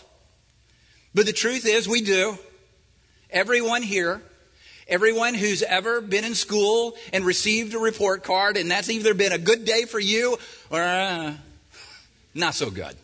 But 1.15 1.27
the 1.27 1.33
truth 1.33 1.67
is 1.67 1.89
we 1.89 2.03
do. 2.03 2.39
Everyone 3.31 3.83
here, 3.83 4.23
everyone 4.87 5.35
who's 5.35 5.63
ever 5.63 6.01
been 6.01 6.25
in 6.25 6.35
school 6.35 6.97
and 7.13 7.25
received 7.25 7.75
a 7.75 7.79
report 7.79 8.23
card 8.23 8.57
and 8.57 8.71
that's 8.71 8.89
either 8.89 9.15
been 9.15 9.33
a 9.33 9.39
good 9.39 9.65
day 9.65 9.85
for 9.85 9.99
you 9.99 10.39
or 10.71 10.81
uh, 10.81 11.35
not 12.35 12.55
so 12.55 12.71
good. 12.71 12.95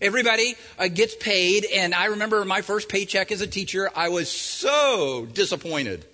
Everybody 0.00 0.54
uh, 0.78 0.88
gets 0.88 1.14
paid, 1.16 1.66
and 1.74 1.94
I 1.94 2.06
remember 2.06 2.44
my 2.44 2.62
first 2.62 2.88
paycheck 2.88 3.32
as 3.32 3.40
a 3.40 3.46
teacher, 3.46 3.90
I 3.94 4.10
was 4.10 4.30
so 4.30 5.26
disappointed. 5.32 6.04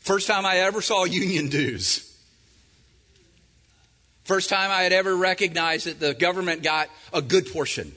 First 0.00 0.26
time 0.26 0.46
I 0.46 0.58
ever 0.58 0.80
saw 0.80 1.04
union 1.04 1.48
dues. 1.48 2.04
First 4.24 4.48
time 4.48 4.70
I 4.70 4.82
had 4.82 4.92
ever 4.92 5.16
recognized 5.16 5.86
that 5.86 6.00
the 6.00 6.14
government 6.14 6.62
got 6.62 6.88
a 7.12 7.22
good 7.22 7.52
portion 7.52 7.92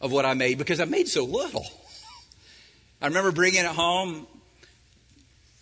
of 0.00 0.12
what 0.12 0.24
I 0.24 0.34
made 0.34 0.58
because 0.58 0.80
I 0.80 0.84
made 0.84 1.08
so 1.08 1.24
little. 1.24 1.66
I 3.00 3.06
remember 3.06 3.32
bringing 3.32 3.64
it 3.64 3.66
home. 3.66 4.26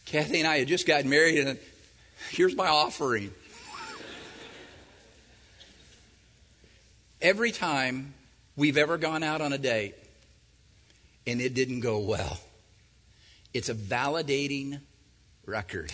Kathy 0.04 0.40
and 0.40 0.48
I 0.48 0.58
had 0.58 0.68
just 0.68 0.86
gotten 0.86 1.08
married, 1.08 1.38
and 1.38 1.58
here's 2.30 2.56
my 2.56 2.66
offering. 2.66 3.32
Every 7.22 7.52
time 7.52 8.14
we've 8.56 8.78
ever 8.78 8.96
gone 8.96 9.22
out 9.22 9.42
on 9.42 9.52
a 9.52 9.58
date 9.58 9.94
and 11.26 11.40
it 11.40 11.52
didn't 11.52 11.80
go 11.80 11.98
well, 11.98 12.40
it's 13.52 13.68
a 13.68 13.74
validating 13.74 14.80
record. 15.44 15.92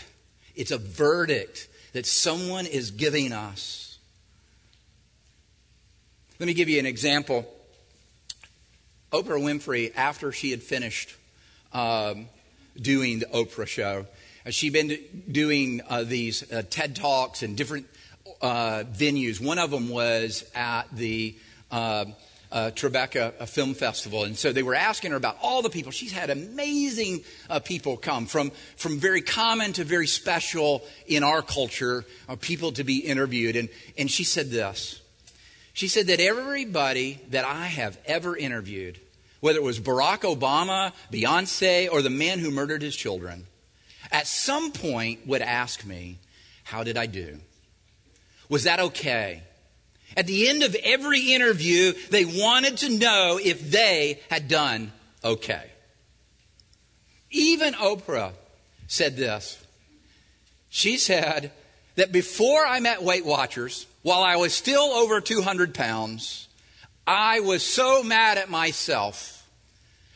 It's 0.55 0.71
a 0.71 0.79
verdict 0.79 1.69
that 1.95 2.07
someone 2.07 2.67
is 2.67 2.93
giving 2.93 3.33
us. 3.33 3.99
Let 6.39 6.47
me 6.47 6.55
give 6.55 6.69
you 6.69 6.79
an 6.79 6.87
example. 6.87 7.45
Oprah 9.11 9.41
Winfrey, 9.41 9.93
after 9.97 10.31
she 10.31 10.51
had 10.51 10.63
finished 10.63 11.17
um, 11.73 12.27
doing 12.81 13.19
the 13.19 13.27
Oprah 13.27 13.67
show, 13.67 14.07
uh, 14.45 14.51
she'd 14.51 14.73
been 14.73 15.25
doing 15.31 15.81
uh, 15.89 16.05
these 16.05 16.51
uh, 16.53 16.63
TED 16.69 16.95
Talks 16.95 17.43
and 17.43 17.57
different 17.57 17.87
uh, 18.41 18.85
venues. 18.85 19.41
One 19.41 19.59
of 19.59 19.71
them 19.71 19.89
was 19.89 20.45
at 20.55 20.85
the 20.93 21.37
uh, 21.71 22.07
uh, 22.51 22.71
Tribeca 22.75 23.47
Film 23.49 23.75
Festival. 23.75 24.25
And 24.25 24.37
so 24.37 24.53
they 24.53 24.63
were 24.63 24.75
asking 24.75 25.11
her 25.11 25.17
about 25.17 25.39
all 25.43 25.63
the 25.63 25.71
people. 25.71 25.93
She's 25.93 26.13
had 26.13 26.31
amazing 26.31 27.25
uh, 27.51 27.61
people 27.61 27.97
come 27.97 28.27
from, 28.27 28.51
from 28.77 28.99
very 28.99 29.21
common 29.21 29.73
to 29.75 29.85
very 29.85 30.07
special 30.07 30.85
in 31.07 31.25
our 31.25 31.43
culture, 31.43 32.05
uh, 32.29 32.37
people 32.37 32.73
to 32.73 32.85
be 32.85 32.99
interviewed. 32.99 33.57
And, 33.57 33.69
and 33.99 34.11
she 34.11 34.25
said 34.25 34.51
this. 34.51 35.01
She 35.73 35.89
said 35.89 36.07
that 36.07 36.21
everybody 36.21 37.21
that 37.31 37.45
I 37.45 37.67
have 37.67 37.99
ever 38.07 38.37
interviewed, 38.37 38.99
whether 39.41 39.59
it 39.59 39.63
was 39.63 39.79
Barack 39.79 40.21
Obama, 40.21 40.93
Beyonce, 41.13 41.91
or 41.93 42.01
the 42.01 42.11
man 42.11 42.39
who 42.39 42.51
murdered 42.51 42.81
his 42.81 42.97
children, 42.97 43.47
at 44.11 44.27
some 44.27 44.73
point 44.73 45.27
would 45.27 45.43
ask 45.43 45.85
me, 45.85 46.19
How 46.65 46.83
did 46.83 46.97
I 46.97 47.05
do? 47.05 47.41
Was 48.49 48.65
that 48.65 48.81
okay? 48.81 49.43
At 50.17 50.27
the 50.27 50.49
end 50.49 50.63
of 50.63 50.75
every 50.83 51.33
interview, 51.35 51.93
they 52.11 52.25
wanted 52.25 52.79
to 52.79 52.99
know 52.99 53.39
if 53.43 53.71
they 53.71 54.21
had 54.31 54.49
done 54.49 54.93
okay. 55.23 55.71
Even 57.31 57.75
Oprah 57.75 58.33
said 58.87 59.17
this. 59.17 59.63
She 60.69 60.97
said 60.97 61.53
that 61.97 62.13
before 62.13 62.67
I 62.67 62.81
met 62.81 63.03
Weight 63.03 63.25
Watchers, 63.25 63.87
while 64.03 64.23
I 64.23 64.37
was 64.37 64.55
still 64.55 64.83
over 64.83 65.21
200 65.21 65.75
pounds, 65.75 66.49
I 67.07 67.41
was 67.41 67.63
so 67.63 68.03
mad 68.03 68.39
at 68.39 68.51
myself. 68.51 69.49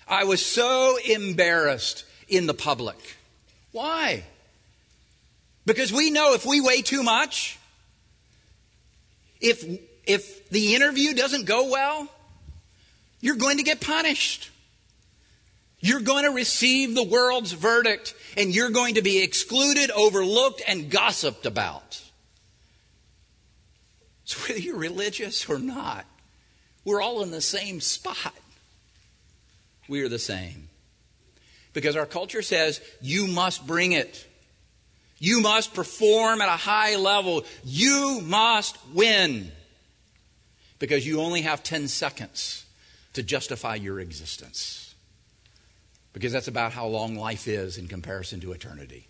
I 0.09 0.25
was 0.25 0.45
so 0.45 0.99
embarrassed 0.99 2.05
in 2.29 2.47
the 2.47 2.55
public. 2.55 2.97
Why? 3.73 4.25
Because 5.67 5.93
we 5.93 6.11
know 6.11 6.35
if 6.35 6.45
we 6.45 6.61
weigh 6.61 6.83
too 6.83 7.03
much, 7.03 7.60
if, 9.41 9.65
if 10.07 10.49
the 10.51 10.75
interview 10.75 11.15
doesn't 11.15 11.47
go 11.47 11.71
well, 11.71 12.09
you're 13.21 13.37
going 13.37 13.59
to 13.59 13.63
get 13.63 13.81
punished. 13.81 14.51
You're 15.81 16.01
going 16.01 16.25
to 16.25 16.31
receive 16.31 16.95
the 16.95 17.05
world's 17.05 17.53
verdict 17.53 18.15
and 18.37 18.55
you're 18.55 18.71
going 18.71 18.95
to 18.95 19.03
be 19.03 19.23
excluded, 19.23 19.91
overlooked, 19.91 20.63
and 20.67 20.91
gossiped 20.91 21.47
about. 21.47 22.03
So, 24.25 24.39
whether 24.47 24.61
you're 24.61 24.77
religious 24.77 25.49
or 25.49 25.59
not, 25.59 26.05
we're 26.85 27.03
all 27.03 27.23
in 27.23 27.31
the 27.31 27.41
same 27.41 27.81
spot. 27.81 28.35
We 29.89 30.03
are 30.03 30.09
the 30.09 30.19
same. 30.19 30.69
Because 31.73 31.97
our 31.97 32.07
culture 32.07 32.43
says 32.43 32.81
you 33.01 33.27
must 33.27 33.67
bring 33.67 33.93
it. 33.93 34.27
You 35.21 35.41
must 35.43 35.75
perform 35.75 36.41
at 36.41 36.49
a 36.49 36.53
high 36.53 36.97
level. 36.97 37.45
You 37.63 38.21
must 38.25 38.77
win. 38.93 39.53
Because 40.79 41.07
you 41.07 41.21
only 41.21 41.43
have 41.43 41.63
10 41.63 41.89
seconds 41.89 42.65
to 43.13 43.23
justify 43.23 43.75
your 43.75 44.01
existence. 44.01 44.95
Because 46.15 46.33
that's 46.33 46.49
about 46.49 46.73
how 46.73 46.87
long 46.87 47.17
life 47.17 47.47
is 47.47 47.77
in 47.77 47.87
comparison 47.87 48.41
to 48.41 48.53
eternity. 48.53 49.07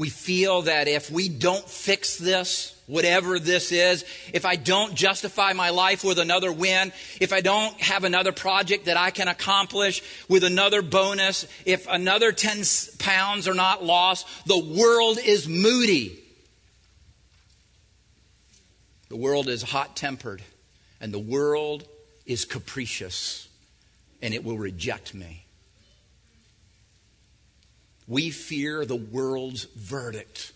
We 0.00 0.08
feel 0.08 0.62
that 0.62 0.88
if 0.88 1.10
we 1.10 1.28
don't 1.28 1.68
fix 1.68 2.16
this, 2.16 2.74
whatever 2.86 3.38
this 3.38 3.70
is, 3.70 4.06
if 4.32 4.46
I 4.46 4.56
don't 4.56 4.94
justify 4.94 5.52
my 5.52 5.68
life 5.68 6.02
with 6.02 6.18
another 6.18 6.50
win, 6.50 6.90
if 7.20 7.34
I 7.34 7.42
don't 7.42 7.78
have 7.82 8.04
another 8.04 8.32
project 8.32 8.86
that 8.86 8.96
I 8.96 9.10
can 9.10 9.28
accomplish 9.28 10.02
with 10.26 10.42
another 10.42 10.80
bonus, 10.80 11.46
if 11.66 11.86
another 11.86 12.32
10 12.32 12.62
pounds 12.98 13.46
are 13.46 13.52
not 13.52 13.84
lost, 13.84 14.26
the 14.46 14.58
world 14.58 15.18
is 15.22 15.46
moody. 15.46 16.18
The 19.10 19.16
world 19.16 19.50
is 19.50 19.60
hot 19.60 19.96
tempered, 19.96 20.40
and 20.98 21.12
the 21.12 21.18
world 21.18 21.86
is 22.24 22.46
capricious, 22.46 23.48
and 24.22 24.32
it 24.32 24.44
will 24.44 24.56
reject 24.56 25.12
me. 25.12 25.44
We 28.10 28.30
fear 28.30 28.84
the 28.84 28.96
world's 28.96 29.64
verdict. 29.76 30.52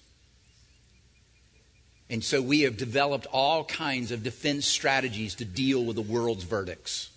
And 2.10 2.22
so 2.22 2.42
we 2.42 2.62
have 2.62 2.76
developed 2.76 3.28
all 3.32 3.64
kinds 3.64 4.10
of 4.10 4.24
defense 4.24 4.66
strategies 4.66 5.36
to 5.36 5.44
deal 5.44 5.84
with 5.84 5.94
the 5.94 6.02
world's 6.02 6.42
verdicts, 6.42 7.10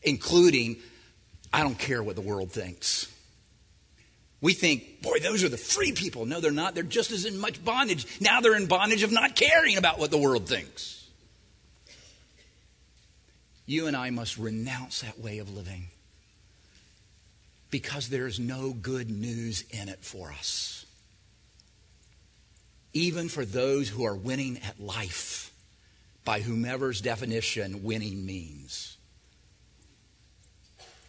including, 0.00 0.76
I 1.52 1.64
don't 1.64 1.78
care 1.78 2.04
what 2.04 2.14
the 2.14 2.22
world 2.22 2.52
thinks. 2.52 3.12
We 4.40 4.54
think, 4.54 5.02
boy, 5.02 5.18
those 5.18 5.42
are 5.42 5.48
the 5.48 5.58
free 5.58 5.90
people. 5.90 6.26
No, 6.26 6.40
they're 6.40 6.52
not. 6.52 6.76
They're 6.76 6.84
just 6.84 7.10
as 7.10 7.24
in 7.24 7.36
much 7.36 7.62
bondage. 7.64 8.06
Now 8.20 8.40
they're 8.40 8.56
in 8.56 8.66
bondage 8.66 9.02
of 9.02 9.10
not 9.10 9.34
caring 9.34 9.76
about 9.76 9.98
what 9.98 10.12
the 10.12 10.18
world 10.18 10.48
thinks. 10.48 11.04
You 13.66 13.88
and 13.88 13.96
I 13.96 14.10
must 14.10 14.38
renounce 14.38 15.00
that 15.00 15.18
way 15.18 15.38
of 15.38 15.52
living 15.52 15.88
because 17.70 18.08
there's 18.08 18.38
no 18.38 18.72
good 18.72 19.10
news 19.10 19.64
in 19.70 19.88
it 19.88 20.00
for 20.00 20.30
us. 20.30 20.84
Even 22.92 23.28
for 23.28 23.44
those 23.44 23.88
who 23.88 24.04
are 24.04 24.16
winning 24.16 24.58
at 24.64 24.80
life, 24.80 25.52
by 26.24 26.40
whomever's 26.40 27.00
definition 27.00 27.82
winning 27.84 28.26
means. 28.26 28.96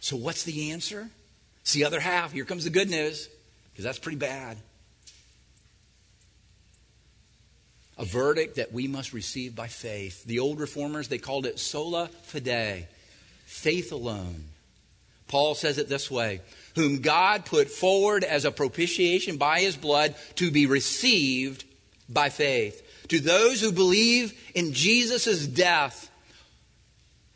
So, 0.00 0.16
what's 0.16 0.44
the 0.44 0.70
answer? 0.72 1.08
It's 1.62 1.72
the 1.72 1.84
other 1.84 2.00
half. 2.00 2.32
Here 2.32 2.44
comes 2.44 2.64
the 2.64 2.70
good 2.70 2.88
news, 2.88 3.28
because 3.72 3.84
that's 3.84 3.98
pretty 3.98 4.18
bad. 4.18 4.56
a 7.98 8.04
verdict 8.04 8.56
that 8.56 8.72
we 8.72 8.88
must 8.88 9.12
receive 9.12 9.54
by 9.54 9.68
faith. 9.68 10.24
The 10.24 10.40
old 10.40 10.58
reformers, 10.58 11.08
they 11.08 11.18
called 11.18 11.46
it 11.46 11.58
sola 11.58 12.08
fide, 12.08 12.88
faith 13.44 13.92
alone. 13.92 14.44
Paul 15.32 15.54
says 15.54 15.78
it 15.78 15.88
this 15.88 16.10
way 16.10 16.42
whom 16.74 17.00
God 17.00 17.46
put 17.46 17.70
forward 17.70 18.22
as 18.22 18.44
a 18.44 18.50
propitiation 18.50 19.38
by 19.38 19.60
his 19.60 19.76
blood 19.76 20.14
to 20.36 20.50
be 20.50 20.66
received 20.66 21.64
by 22.06 22.28
faith. 22.28 23.06
To 23.08 23.18
those 23.18 23.62
who 23.62 23.72
believe 23.72 24.38
in 24.54 24.74
Jesus' 24.74 25.46
death 25.46 26.10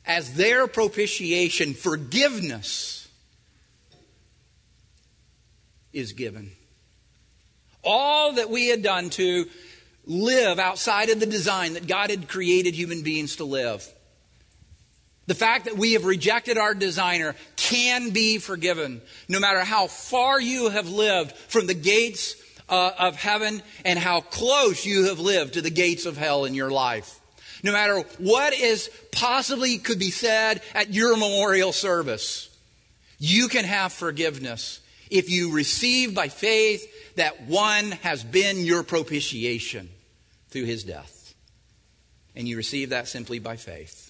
as 0.05 0.35
their 0.35 0.67
propitiation, 0.67 1.73
forgiveness 1.73 3.09
is 5.95 6.13
given. 6.13 6.51
All 7.83 8.35
that 8.35 8.51
we 8.51 8.69
had 8.69 8.83
done 8.83 9.09
to 9.11 9.47
live 10.05 10.59
outside 10.59 11.09
of 11.09 11.19
the 11.19 11.25
design 11.25 11.73
that 11.75 11.87
God 11.87 12.11
had 12.11 12.29
created 12.29 12.75
human 12.75 13.03
beings 13.03 13.37
to 13.37 13.45
live. 13.45 13.91
The 15.27 15.35
fact 15.35 15.65
that 15.65 15.77
we 15.77 15.93
have 15.95 16.05
rejected 16.05 16.57
our 16.57 16.75
designer 16.75 17.35
can 17.57 18.11
be 18.11 18.39
forgiven, 18.39 19.03
no 19.29 19.41
matter 19.41 19.61
how 19.61 19.89
far 19.89 20.41
you 20.41 20.69
have 20.69 20.89
lived 20.89 21.33
from 21.33 21.67
the 21.67 21.75
gates 21.75 22.37
uh, 22.69 22.93
of 22.99 23.17
heaven 23.17 23.63
and 23.85 23.99
how 23.99 24.21
close 24.21 24.87
you 24.87 25.07
have 25.07 25.19
lived 25.19 25.55
to 25.55 25.63
the 25.63 25.71
gates 25.71 26.07
of 26.07 26.17
hell 26.17 26.45
in 26.45 26.55
your 26.55 26.71
life. 26.71 27.21
No 27.63 27.73
matter 27.73 28.01
what 28.19 28.53
is 28.55 28.91
possibly 29.11 29.79
could 29.79 29.99
be 29.99 30.11
said 30.11 30.63
at 30.75 30.93
your 30.93 31.17
memorial 31.17 31.73
service, 31.73 32.57
you 33.19 33.49
can 33.49 33.65
have 33.65 33.93
forgiveness 33.93 34.81
if 35.11 35.31
you 35.31 35.53
receive 35.53 36.15
by 36.15 36.29
faith 36.29 37.15
that 37.17 37.43
one 37.43 37.93
has 38.03 38.23
been 38.23 38.59
your 38.59 38.83
propitiation 38.83 39.89
through 40.51 40.65
his 40.65 40.85
death. 40.85 41.35
And 42.35 42.47
you 42.47 42.57
receive 42.57 42.91
that 42.91 43.09
simply 43.09 43.39
by 43.39 43.57
faith. 43.57 44.06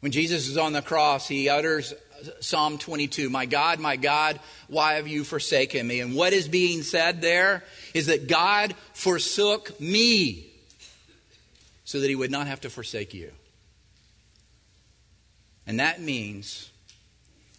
When 0.00 0.12
Jesus 0.12 0.48
is 0.48 0.56
on 0.56 0.72
the 0.72 0.82
cross, 0.82 1.28
he 1.28 1.48
utters 1.48 1.94
Psalm 2.40 2.78
22 2.78 3.30
My 3.30 3.46
God, 3.46 3.80
my 3.80 3.96
God, 3.96 4.40
why 4.68 4.94
have 4.94 5.08
you 5.08 5.24
forsaken 5.24 5.86
me? 5.86 6.00
And 6.00 6.14
what 6.14 6.32
is 6.32 6.48
being 6.48 6.82
said 6.82 7.20
there 7.20 7.64
is 7.94 8.06
that 8.06 8.28
God 8.28 8.74
forsook 8.92 9.78
me 9.80 10.46
so 11.84 12.00
that 12.00 12.08
he 12.08 12.16
would 12.16 12.30
not 12.30 12.46
have 12.46 12.60
to 12.62 12.70
forsake 12.70 13.14
you. 13.14 13.32
And 15.66 15.80
that 15.80 16.00
means 16.00 16.70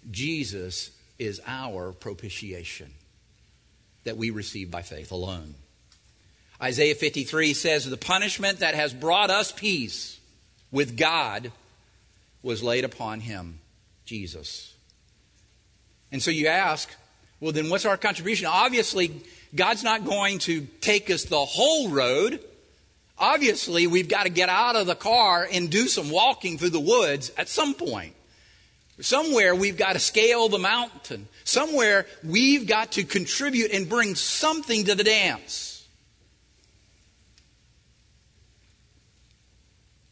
Jesus 0.09 0.91
is 1.19 1.41
our 1.45 1.91
propitiation 1.91 2.91
that 4.03 4.17
we 4.17 4.31
receive 4.31 4.71
by 4.71 4.81
faith 4.81 5.11
alone. 5.11 5.53
Isaiah 6.61 6.95
53 6.95 7.53
says, 7.53 7.89
The 7.89 7.97
punishment 7.97 8.59
that 8.59 8.75
has 8.75 8.93
brought 8.93 9.29
us 9.29 9.51
peace 9.51 10.19
with 10.71 10.97
God 10.97 11.51
was 12.43 12.63
laid 12.63 12.83
upon 12.83 13.19
him, 13.19 13.59
Jesus. 14.05 14.73
And 16.11 16.21
so 16.21 16.31
you 16.31 16.47
ask, 16.47 16.89
well, 17.39 17.51
then 17.51 17.69
what's 17.69 17.85
our 17.85 17.97
contribution? 17.97 18.47
Obviously, 18.47 19.23
God's 19.55 19.83
not 19.83 20.05
going 20.05 20.39
to 20.39 20.61
take 20.81 21.09
us 21.09 21.25
the 21.25 21.43
whole 21.43 21.89
road. 21.89 22.39
Obviously, 23.17 23.87
we've 23.87 24.07
got 24.07 24.23
to 24.23 24.29
get 24.29 24.49
out 24.49 24.75
of 24.75 24.87
the 24.87 24.95
car 24.95 25.47
and 25.51 25.69
do 25.69 25.87
some 25.87 26.09
walking 26.09 26.57
through 26.57 26.69
the 26.69 26.79
woods 26.79 27.31
at 27.37 27.49
some 27.49 27.73
point. 27.73 28.15
Somewhere 28.99 29.55
we've 29.55 29.77
got 29.77 29.93
to 29.93 29.99
scale 29.99 30.49
the 30.49 30.59
mountain. 30.59 31.27
Somewhere 31.43 32.05
we've 32.23 32.67
got 32.67 32.93
to 32.93 33.03
contribute 33.03 33.71
and 33.71 33.89
bring 33.89 34.15
something 34.15 34.85
to 34.85 34.95
the 34.95 35.03
dance. 35.03 35.87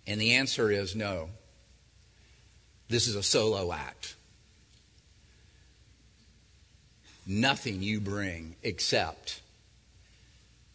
And 0.08 0.20
the 0.20 0.34
answer 0.34 0.72
is 0.72 0.96
no. 0.96 1.30
This 2.89 3.08
is 3.08 3.15
a 3.15 3.23
solo 3.23 3.71
act. 3.71 4.15
Nothing 7.28 7.84
you 7.84 7.99
bring 8.02 8.56
except, 8.63 9.39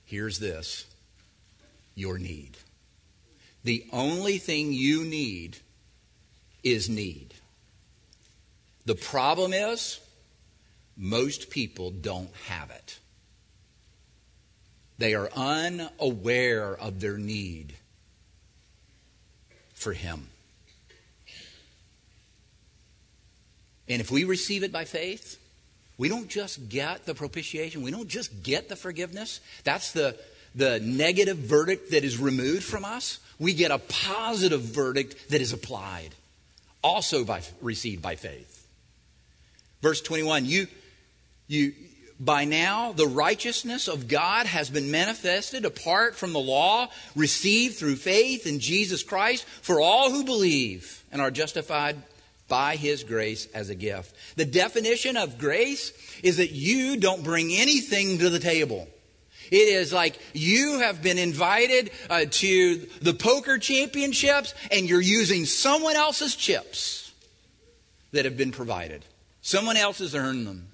here's 0.06 0.38
this, 0.38 0.86
your 1.96 2.16
need. 2.16 2.56
The 3.64 3.84
only 3.92 4.38
thing 4.38 4.72
you 4.72 5.04
need 5.04 5.56
is 6.62 6.88
need. 6.88 7.34
The 8.86 8.94
problem 8.94 9.52
is, 9.52 9.98
most 10.96 11.50
people 11.50 11.90
don't 11.90 12.30
have 12.46 12.70
it. 12.70 12.98
They 14.98 15.14
are 15.14 15.28
unaware 15.34 16.76
of 16.76 17.00
their 17.00 17.18
need 17.18 17.74
for 19.72 19.92
Him. 19.92 20.28
And 23.88 24.00
if 24.00 24.10
we 24.10 24.24
receive 24.24 24.62
it 24.62 24.72
by 24.72 24.84
faith, 24.84 25.38
we 25.96 26.08
don't 26.08 26.28
just 26.28 26.68
get 26.68 27.06
the 27.06 27.14
propitiation, 27.14 27.82
we 27.82 27.90
don't 27.90 28.08
just 28.08 28.42
get 28.42 28.68
the 28.68 28.76
forgiveness. 28.76 29.40
That's 29.62 29.92
the, 29.92 30.16
the 30.54 30.80
negative 30.80 31.36
verdict 31.36 31.92
that 31.92 32.04
is 32.04 32.18
removed 32.18 32.64
from 32.64 32.84
us. 32.84 33.20
We 33.38 33.54
get 33.54 33.70
a 33.70 33.78
positive 33.78 34.62
verdict 34.62 35.30
that 35.30 35.40
is 35.40 35.52
applied, 35.52 36.14
also 36.82 37.24
by, 37.24 37.42
received 37.60 38.02
by 38.02 38.16
faith. 38.16 38.66
Verse 39.82 40.00
21 40.00 40.46
you, 40.46 40.66
you, 41.46 41.74
by 42.18 42.44
now, 42.44 42.92
the 42.92 43.06
righteousness 43.06 43.86
of 43.86 44.08
God 44.08 44.46
has 44.46 44.70
been 44.70 44.90
manifested 44.90 45.64
apart 45.64 46.16
from 46.16 46.32
the 46.32 46.40
law, 46.40 46.88
received 47.14 47.76
through 47.76 47.96
faith 47.96 48.46
in 48.46 48.60
Jesus 48.60 49.02
Christ 49.02 49.44
for 49.44 49.80
all 49.80 50.10
who 50.10 50.24
believe 50.24 51.04
and 51.12 51.20
are 51.20 51.30
justified 51.30 51.96
by 52.48 52.76
his 52.76 53.04
grace 53.04 53.46
as 53.54 53.70
a 53.70 53.74
gift. 53.74 54.14
The 54.36 54.44
definition 54.44 55.16
of 55.16 55.38
grace 55.38 55.92
is 56.22 56.36
that 56.36 56.52
you 56.52 56.96
don't 56.96 57.24
bring 57.24 57.52
anything 57.52 58.18
to 58.18 58.30
the 58.30 58.38
table. 58.38 58.88
It 59.50 59.68
is 59.68 59.92
like 59.92 60.18
you 60.32 60.80
have 60.80 61.02
been 61.02 61.18
invited 61.18 61.90
uh, 62.08 62.24
to 62.28 62.76
the 63.02 63.14
poker 63.14 63.58
championships 63.58 64.54
and 64.70 64.88
you're 64.88 65.00
using 65.00 65.44
someone 65.44 65.96
else's 65.96 66.34
chips 66.34 67.12
that 68.12 68.24
have 68.24 68.36
been 68.36 68.52
provided. 68.52 69.04
Someone 69.42 69.76
else 69.76 69.98
has 69.98 70.14
earned 70.14 70.46
them. 70.46 70.68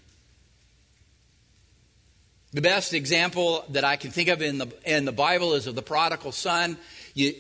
The 2.52 2.61
best 2.61 2.94
example 2.94 3.64
that 3.70 3.85
I 3.85 3.96
can 3.96 4.11
think 4.11 4.28
of 4.28 4.42
in 4.42 4.59
the, 4.59 4.66
in 4.85 5.04
the 5.04 5.12
Bible 5.12 5.54
is 5.54 5.66
of 5.66 5.76
the 5.76 5.83
prodigal 5.83 6.33
son. 6.33 6.76
You, 7.14 7.35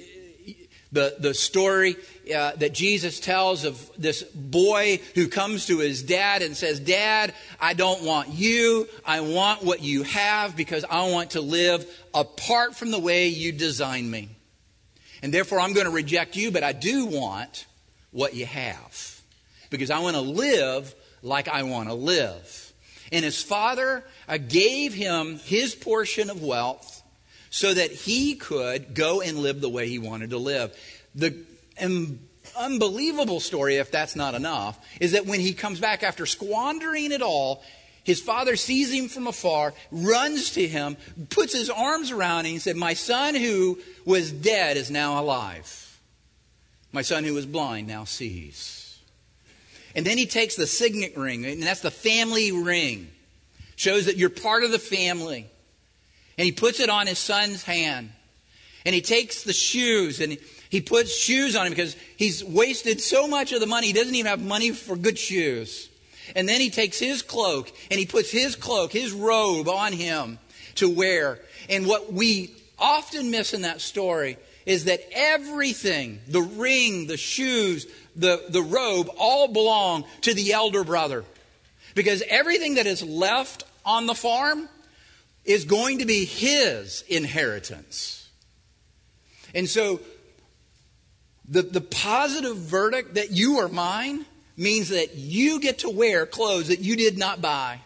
the, 0.92 1.14
the 1.18 1.34
story 1.34 1.96
uh, 2.34 2.52
that 2.56 2.74
Jesus 2.74 3.20
tells 3.20 3.64
of 3.64 3.90
this 3.96 4.22
boy 4.22 5.00
who 5.14 5.28
comes 5.28 5.66
to 5.66 5.78
his 5.78 6.02
dad 6.02 6.42
and 6.42 6.56
says, 6.56 6.80
Dad, 6.80 7.32
I 7.60 7.74
don't 7.74 8.02
want 8.02 8.28
you. 8.30 8.88
I 9.04 9.20
want 9.20 9.62
what 9.62 9.82
you 9.82 10.02
have 10.02 10.56
because 10.56 10.84
I 10.84 11.10
want 11.10 11.30
to 11.32 11.40
live 11.40 11.86
apart 12.12 12.74
from 12.74 12.90
the 12.90 12.98
way 12.98 13.28
you 13.28 13.52
designed 13.52 14.10
me. 14.10 14.30
And 15.22 15.32
therefore, 15.32 15.60
I'm 15.60 15.74
going 15.74 15.86
to 15.86 15.92
reject 15.92 16.36
you, 16.36 16.50
but 16.50 16.64
I 16.64 16.72
do 16.72 17.06
want 17.06 17.66
what 18.10 18.34
you 18.34 18.46
have 18.46 19.20
because 19.68 19.90
I 19.90 20.00
want 20.00 20.16
to 20.16 20.22
live 20.22 20.94
like 21.22 21.46
I 21.48 21.62
want 21.62 21.88
to 21.88 21.94
live. 21.94 22.72
And 23.12 23.24
his 23.24 23.42
father 23.42 24.04
uh, 24.28 24.38
gave 24.38 24.94
him 24.94 25.38
his 25.38 25.74
portion 25.74 26.30
of 26.30 26.42
wealth 26.42 26.99
so 27.50 27.74
that 27.74 27.90
he 27.90 28.36
could 28.36 28.94
go 28.94 29.20
and 29.20 29.38
live 29.38 29.60
the 29.60 29.68
way 29.68 29.88
he 29.88 29.98
wanted 29.98 30.30
to 30.30 30.38
live. 30.38 30.74
The 31.14 31.36
unbelievable 32.56 33.40
story, 33.40 33.76
if 33.76 33.90
that's 33.90 34.16
not 34.16 34.34
enough, 34.34 34.78
is 35.00 35.12
that 35.12 35.26
when 35.26 35.40
he 35.40 35.52
comes 35.52 35.80
back 35.80 36.02
after 36.02 36.26
squandering 36.26 37.10
it 37.10 37.22
all, 37.22 37.62
his 38.04 38.20
father 38.20 38.56
sees 38.56 38.92
him 38.92 39.08
from 39.08 39.26
afar, 39.26 39.74
runs 39.90 40.52
to 40.52 40.66
him, 40.66 40.96
puts 41.28 41.52
his 41.52 41.68
arms 41.68 42.10
around 42.12 42.46
him, 42.46 42.54
and 42.54 42.62
said, 42.62 42.76
My 42.76 42.94
son 42.94 43.34
who 43.34 43.78
was 44.04 44.32
dead 44.32 44.76
is 44.76 44.90
now 44.90 45.20
alive. 45.20 45.98
My 46.92 47.02
son 47.02 47.24
who 47.24 47.34
was 47.34 47.46
blind 47.46 47.88
now 47.88 48.04
sees. 48.04 48.98
And 49.94 50.06
then 50.06 50.18
he 50.18 50.26
takes 50.26 50.54
the 50.54 50.66
signet 50.66 51.16
ring, 51.16 51.44
and 51.44 51.62
that's 51.62 51.80
the 51.80 51.90
family 51.90 52.52
ring. 52.52 53.10
Shows 53.76 54.06
that 54.06 54.16
you're 54.16 54.30
part 54.30 54.62
of 54.62 54.70
the 54.70 54.78
family 54.78 55.49
and 56.40 56.46
he 56.46 56.52
puts 56.52 56.80
it 56.80 56.88
on 56.88 57.06
his 57.06 57.18
son's 57.18 57.62
hand. 57.64 58.10
And 58.86 58.94
he 58.94 59.02
takes 59.02 59.42
the 59.42 59.52
shoes 59.52 60.22
and 60.22 60.38
he 60.70 60.80
puts 60.80 61.14
shoes 61.14 61.54
on 61.54 61.66
him 61.66 61.72
because 61.72 61.94
he's 62.16 62.42
wasted 62.42 63.02
so 63.02 63.28
much 63.28 63.52
of 63.52 63.60
the 63.60 63.66
money. 63.66 63.88
He 63.88 63.92
doesn't 63.92 64.14
even 64.14 64.30
have 64.30 64.42
money 64.42 64.70
for 64.70 64.96
good 64.96 65.18
shoes. 65.18 65.90
And 66.34 66.48
then 66.48 66.62
he 66.62 66.70
takes 66.70 66.98
his 66.98 67.20
cloak 67.20 67.70
and 67.90 68.00
he 68.00 68.06
puts 68.06 68.30
his 68.30 68.56
cloak, 68.56 68.90
his 68.90 69.12
robe 69.12 69.68
on 69.68 69.92
him 69.92 70.38
to 70.76 70.88
wear. 70.88 71.40
And 71.68 71.86
what 71.86 72.10
we 72.10 72.54
often 72.78 73.30
miss 73.30 73.52
in 73.52 73.60
that 73.60 73.82
story 73.82 74.38
is 74.64 74.86
that 74.86 75.00
everything, 75.12 76.20
the 76.26 76.40
ring, 76.40 77.06
the 77.06 77.18
shoes, 77.18 77.86
the, 78.16 78.46
the 78.48 78.62
robe, 78.62 79.10
all 79.18 79.48
belong 79.48 80.06
to 80.22 80.32
the 80.32 80.54
elder 80.54 80.84
brother. 80.84 81.22
Because 81.94 82.22
everything 82.30 82.76
that 82.76 82.86
is 82.86 83.02
left 83.02 83.64
on 83.84 84.06
the 84.06 84.14
farm 84.14 84.70
is 85.44 85.64
going 85.64 85.98
to 85.98 86.04
be 86.04 86.24
his 86.24 87.04
inheritance. 87.08 88.28
And 89.54 89.68
so 89.68 90.00
the, 91.48 91.62
the 91.62 91.80
positive 91.80 92.56
verdict 92.56 93.14
that 93.14 93.30
you 93.32 93.58
are 93.58 93.68
mine 93.68 94.24
means 94.56 94.90
that 94.90 95.16
you 95.16 95.60
get 95.60 95.80
to 95.80 95.90
wear 95.90 96.26
clothes 96.26 96.68
that 96.68 96.80
you 96.80 96.94
did 96.96 97.18
not 97.18 97.40
buy. 97.40 97.80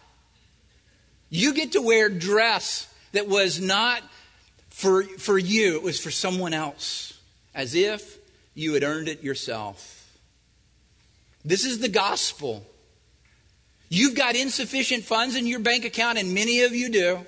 You 1.31 1.55
get 1.55 1.73
to 1.73 1.81
wear 1.81 2.09
dress 2.09 2.93
that 3.13 3.29
was 3.29 3.61
not 3.61 4.03
for, 4.69 5.05
for 5.05 5.39
you, 5.39 5.77
it 5.77 5.83
was 5.83 6.01
for 6.01 6.11
someone 6.11 6.53
else, 6.53 7.19
as 7.55 7.77
if 7.77 8.19
you 8.55 8.75
had 8.75 8.83
earned 8.83 9.09
it 9.09 9.23
yourself. 9.23 10.19
This 11.45 11.65
is 11.65 11.79
the 11.79 11.89
gospel. 11.89 12.67
You've 13.89 14.17
got 14.17 14.35
insufficient 14.35 15.05
funds 15.05 15.37
in 15.37 15.47
your 15.47 15.61
bank 15.61 15.85
account, 15.85 16.19
and 16.19 16.35
many 16.35 16.63
of 16.63 16.75
you 16.75 16.91
do. 16.91 17.27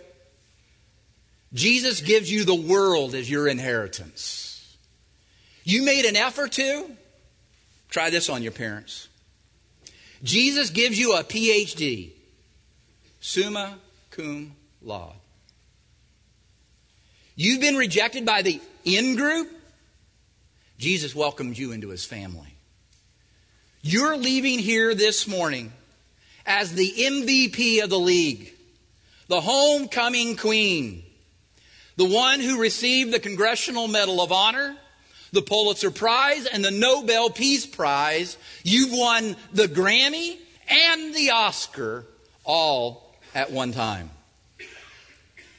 Jesus 1.53 2.01
gives 2.01 2.30
you 2.30 2.44
the 2.44 2.55
world 2.55 3.14
as 3.14 3.30
your 3.30 3.49
inheritance. 3.49 4.76
You 5.64 5.82
made 5.82 6.05
an 6.05 6.16
effort 6.16 6.53
to? 6.53 6.90
Try 7.90 8.11
this 8.11 8.28
on 8.28 8.42
your 8.42 8.53
parents. 8.53 9.09
Jesus 10.22 10.70
gives 10.70 10.99
you 10.99 11.14
a 11.14 11.22
PhD, 11.22 12.11
summa 13.20 13.78
cum 14.11 14.55
laude. 14.82 15.12
You've 17.36 17.61
been 17.61 17.76
rejected 17.76 18.24
by 18.24 18.42
the 18.42 18.61
in 18.84 19.16
group. 19.16 19.51
Jesus 20.78 21.14
welcomes 21.14 21.59
you 21.59 21.72
into 21.72 21.88
his 21.88 22.05
family. 22.05 22.55
You're 23.82 24.16
leaving 24.16 24.59
here 24.59 24.94
this 24.94 25.28
morning 25.28 25.72
as 26.44 26.74
the 26.74 26.90
MVP 26.90 27.82
of 27.82 27.90
the 27.90 27.99
league, 27.99 28.53
the 29.28 29.40
homecoming 29.40 30.36
queen, 30.36 31.05
the 31.97 32.05
one 32.05 32.40
who 32.40 32.61
received 32.61 33.12
the 33.12 33.20
Congressional 33.20 33.88
Medal 33.88 34.20
of 34.20 34.32
Honor 34.32 34.76
the 35.32 35.42
Pulitzer 35.42 35.90
Prize 35.90 36.47
and 36.47 36.64
the 36.64 36.70
Nobel 36.70 37.30
Peace 37.30 37.66
Prize. 37.66 38.36
You've 38.62 38.92
won 38.92 39.36
the 39.53 39.66
Grammy 39.66 40.38
and 40.68 41.14
the 41.14 41.30
Oscar 41.30 42.07
all 42.44 43.14
at 43.34 43.53
one 43.53 43.72
time. 43.72 44.11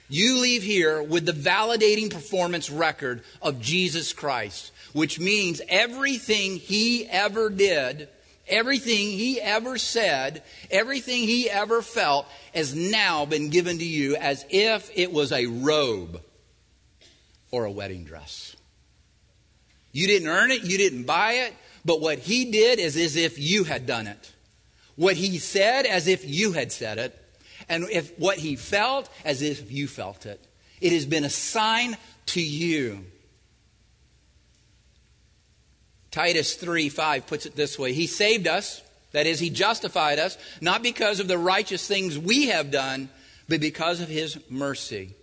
You 0.10 0.40
leave 0.40 0.64
here 0.64 1.04
with 1.04 1.26
the 1.26 1.34
validating 1.34 2.12
performance 2.12 2.70
record 2.70 3.24
of 3.42 3.62
Jesus 3.62 4.14
Christ, 4.14 4.72
which 4.94 5.20
means 5.20 5.62
everything 5.68 6.56
he 6.56 7.06
ever 7.08 7.50
did, 7.50 8.08
everything 8.48 9.10
he 9.10 9.42
ever 9.42 9.78
said, 9.78 10.44
everything 10.72 11.24
he 11.24 11.50
ever 11.50 11.82
felt 11.82 12.26
has 12.56 12.74
now 12.74 13.26
been 13.26 13.50
given 13.50 13.80
to 13.80 13.86
you 13.86 14.16
as 14.16 14.46
if 14.50 14.90
it 14.96 15.12
was 15.12 15.34
a 15.34 15.46
robe 15.48 16.22
or 17.52 17.66
a 17.66 17.72
wedding 17.72 18.04
dress. 18.04 18.56
You 19.91 20.08
didn't 20.08 20.28
earn 20.28 20.52
it, 20.52 20.64
you 20.64 20.78
didn't 20.78 21.04
buy 21.04 21.34
it, 21.34 21.54
but 21.84 22.02
what 22.02 22.20
he 22.20 22.52
did 22.52 22.80
is 22.80 22.98
as 22.98 23.16
if 23.16 23.39
you 23.39 23.64
had 23.64 23.86
done 23.86 24.08
it. 24.08 24.32
What 24.95 25.16
he 25.16 25.38
said 25.38 25.86
as 25.86 26.08
if 26.08 26.28
you 26.28 26.52
had 26.52 26.72
said 26.72 26.98
it, 26.98 27.18
and 27.70 27.86
if 27.89 28.18
what 28.18 28.38
he 28.38 28.56
felt 28.56 29.10
as 29.26 29.41
if 29.41 29.72
you 29.72 29.88
felt 29.88 30.26
it. 30.26 30.43
It 30.82 30.91
has 30.91 31.06
been 31.06 31.24
a 31.24 31.30
sign 31.30 31.98
to 32.28 32.41
you. 32.41 33.06
Titus 36.12 36.56
3 36.56 36.89
5 36.89 37.28
puts 37.28 37.45
it 37.45 37.56
this 37.56 37.78
way 37.78 37.93
He 37.93 38.08
saved 38.08 38.48
us, 38.48 38.82
that 39.12 39.28
is, 39.28 39.39
He 39.39 39.50
justified 39.50 40.20
us, 40.20 40.38
not 40.62 40.84
because 40.84 41.20
of 41.20 41.28
the 41.28 41.38
righteous 41.38 41.88
things 41.88 42.18
we 42.18 42.48
have 42.48 42.72
done, 42.72 43.10
but 43.48 43.60
because 43.60 44.02
of 44.02 44.10
His 44.10 44.38
mercy. 44.50 45.14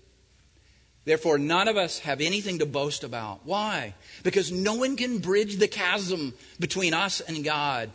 Therefore, 1.05 1.37
none 1.37 1.69
of 1.69 1.77
us 1.77 1.99
have 2.01 2.21
anything 2.21 2.61
to 2.61 2.67
boast 2.67 3.05
about. 3.05 3.41
Why? 3.45 3.95
Because 4.23 4.51
no 4.51 4.75
one 4.75 4.97
can 4.97 5.19
bridge 5.19 5.57
the 5.57 5.69
chasm 5.69 6.33
between 6.59 6.95
us 6.95 7.21
and 7.21 7.45
God. 7.45 7.91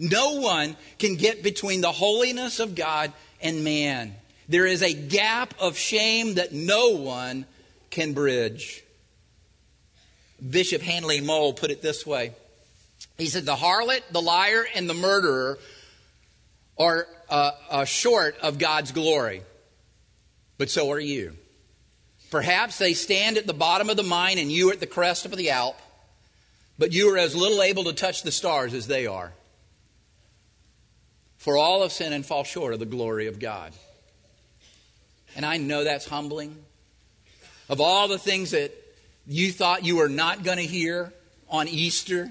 No 0.00 0.40
one 0.40 0.76
can 0.98 1.14
get 1.14 1.42
between 1.42 1.80
the 1.80 1.92
holiness 1.92 2.58
of 2.58 2.74
God 2.74 3.12
and 3.40 3.62
man. 3.62 4.14
There 4.48 4.66
is 4.66 4.82
a 4.82 4.92
gap 4.92 5.54
of 5.60 5.78
shame 5.78 6.34
that 6.34 6.52
no 6.52 6.90
one 6.90 7.46
can 7.90 8.14
bridge. 8.14 8.82
Bishop 10.48 10.82
Handley 10.82 11.20
Moule 11.20 11.52
put 11.52 11.70
it 11.70 11.82
this 11.82 12.06
way 12.06 12.32
He 13.18 13.26
said, 13.26 13.44
The 13.44 13.54
harlot, 13.54 14.00
the 14.10 14.22
liar, 14.22 14.64
and 14.74 14.88
the 14.88 14.94
murderer 14.94 15.58
are 16.78 17.06
uh, 17.28 17.50
uh, 17.68 17.84
short 17.84 18.36
of 18.42 18.58
God's 18.58 18.90
glory, 18.90 19.42
but 20.58 20.70
so 20.70 20.90
are 20.90 20.98
you. 20.98 21.36
Perhaps 22.30 22.78
they 22.78 22.94
stand 22.94 23.36
at 23.36 23.46
the 23.46 23.52
bottom 23.52 23.90
of 23.90 23.96
the 23.96 24.04
mine 24.04 24.38
and 24.38 24.50
you 24.50 24.70
at 24.70 24.80
the 24.80 24.86
crest 24.86 25.24
of 25.24 25.36
the 25.36 25.50
Alp, 25.50 25.76
but 26.78 26.92
you 26.92 27.12
are 27.12 27.18
as 27.18 27.34
little 27.34 27.62
able 27.62 27.84
to 27.84 27.92
touch 27.92 28.22
the 28.22 28.30
stars 28.30 28.72
as 28.72 28.86
they 28.86 29.06
are. 29.06 29.32
For 31.38 31.56
all 31.56 31.82
have 31.82 31.92
sinned 31.92 32.14
and 32.14 32.24
fall 32.24 32.44
short 32.44 32.72
of 32.72 32.78
the 32.78 32.86
glory 32.86 33.26
of 33.26 33.40
God. 33.40 33.72
And 35.34 35.44
I 35.44 35.56
know 35.56 35.84
that's 35.84 36.06
humbling. 36.06 36.56
Of 37.68 37.80
all 37.80 38.08
the 38.08 38.18
things 38.18 38.52
that 38.52 38.72
you 39.26 39.50
thought 39.50 39.84
you 39.84 39.96
were 39.96 40.08
not 40.08 40.44
going 40.44 40.58
to 40.58 40.66
hear 40.66 41.12
on 41.48 41.66
Easter, 41.66 42.30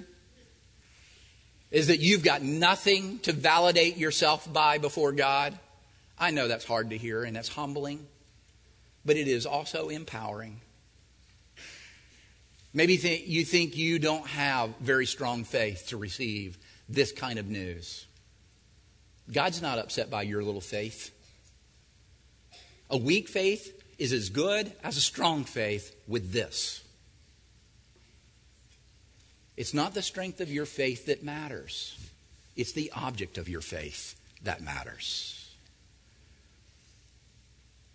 is 1.71 1.87
that 1.87 1.99
you've 1.99 2.23
got 2.23 2.41
nothing 2.41 3.19
to 3.19 3.33
validate 3.33 3.97
yourself 3.97 4.51
by 4.51 4.77
before 4.77 5.11
God. 5.11 5.57
I 6.17 6.31
know 6.31 6.47
that's 6.47 6.65
hard 6.65 6.89
to 6.91 6.97
hear 6.97 7.23
and 7.23 7.35
that's 7.35 7.49
humbling 7.49 8.07
but 9.09 9.17
it 9.17 9.27
is 9.27 9.47
also 9.47 9.89
empowering. 9.89 10.61
Maybe 12.75 12.93
you 12.93 13.43
think 13.43 13.75
you 13.75 13.97
don't 13.97 14.27
have 14.27 14.75
very 14.81 15.07
strong 15.07 15.45
faith 15.45 15.87
to 15.87 15.97
receive 15.97 16.59
this 16.87 17.11
kind 17.11 17.39
of 17.39 17.47
news. 17.47 18.05
God's 19.31 19.63
not 19.63 19.79
upset 19.79 20.11
by 20.11 20.21
your 20.21 20.43
little 20.43 20.61
faith. 20.61 21.09
A 22.91 22.97
weak 22.97 23.29
faith 23.29 23.81
is 23.97 24.13
as 24.13 24.29
good 24.29 24.71
as 24.83 24.95
a 24.95 25.01
strong 25.01 25.43
faith 25.43 25.95
with 26.07 26.31
this. 26.31 26.83
It's 29.57 29.73
not 29.73 29.95
the 29.95 30.03
strength 30.03 30.39
of 30.39 30.51
your 30.51 30.67
faith 30.67 31.07
that 31.07 31.23
matters, 31.23 31.97
it's 32.55 32.73
the 32.73 32.91
object 32.95 33.39
of 33.39 33.49
your 33.49 33.61
faith 33.61 34.13
that 34.43 34.61
matters 34.61 35.38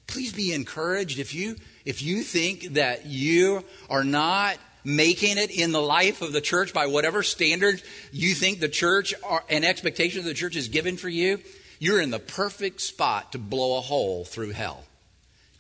please 0.07 0.33
be 0.33 0.53
encouraged 0.53 1.19
if 1.19 1.35
you 1.35 1.57
if 1.85 2.03
you 2.03 2.23
think 2.23 2.75
that 2.75 3.07
you 3.07 3.65
are 3.91 4.05
not 4.05 4.57
making 4.85 5.39
it 5.39 5.51
in 5.51 5.73
the 5.73 5.81
life 5.81 6.23
of 6.23 6.33
the 6.33 6.41
church 6.41 6.73
by 6.73 6.87
whatever 6.87 7.23
standard 7.23 7.83
you 8.13 8.35
think 8.35 8.61
the 8.61 8.69
church 8.69 9.15
and 9.49 9.65
expectation 9.65 10.19
of 10.19 10.25
the 10.25 10.35
church 10.35 10.57
is 10.57 10.69
given 10.69 10.97
for 10.97 11.09
you 11.09 11.39
you're 11.79 12.01
in 12.01 12.11
the 12.11 12.19
perfect 12.19 12.81
spot 12.81 13.33
to 13.33 13.39
blow 13.39 13.79
a 13.79 13.81
hole 13.81 14.25
through 14.25 14.51
hell 14.51 14.85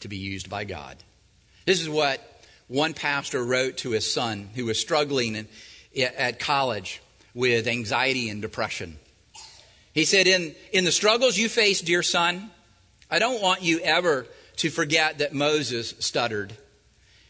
to 0.00 0.08
be 0.08 0.16
used 0.16 0.50
by 0.50 0.64
god. 0.64 0.96
This 1.66 1.80
is 1.80 1.88
what 1.88 2.20
one 2.68 2.94
pastor 2.94 3.44
wrote 3.44 3.78
to 3.78 3.90
his 3.90 4.10
son 4.10 4.50
who 4.54 4.66
was 4.66 4.78
struggling 4.78 5.34
in, 5.34 5.48
at 5.96 6.38
college 6.38 7.02
with 7.34 7.66
anxiety 7.66 8.28
and 8.28 8.42
depression. 8.42 8.98
He 9.92 10.04
said 10.04 10.26
in, 10.26 10.54
in 10.72 10.84
the 10.84 10.92
struggles 10.92 11.38
you 11.38 11.48
face 11.48 11.80
dear 11.80 12.02
son 12.02 12.50
I 13.14 13.20
don't 13.20 13.40
want 13.40 13.62
you 13.62 13.78
ever 13.78 14.26
to 14.56 14.70
forget 14.70 15.18
that 15.18 15.32
Moses 15.32 15.94
stuttered 16.00 16.52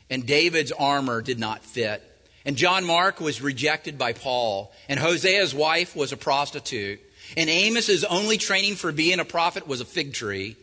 and 0.09 0.26
David's 0.26 0.72
armor 0.72 1.20
did 1.20 1.39
not 1.39 1.62
fit. 1.62 2.03
And 2.47 2.57
John 2.57 2.87
Mark 2.87 3.20
was 3.20 3.43
rejected 3.43 3.99
by 3.99 4.14
Paul, 4.14 4.72
and 4.89 4.99
Hosea's 4.99 5.55
wife 5.55 5.95
was 5.95 6.11
a 6.11 6.16
prostitute, 6.16 7.01
and 7.37 7.51
Amos's 7.51 8.03
only 8.03 8.39
training 8.39 8.76
for 8.76 8.93
being 8.93 9.20
a 9.20 9.26
prophet 9.26 9.68
was 9.68 9.82
a 9.82 9.85
fig 9.85 10.14
tree. 10.14 10.57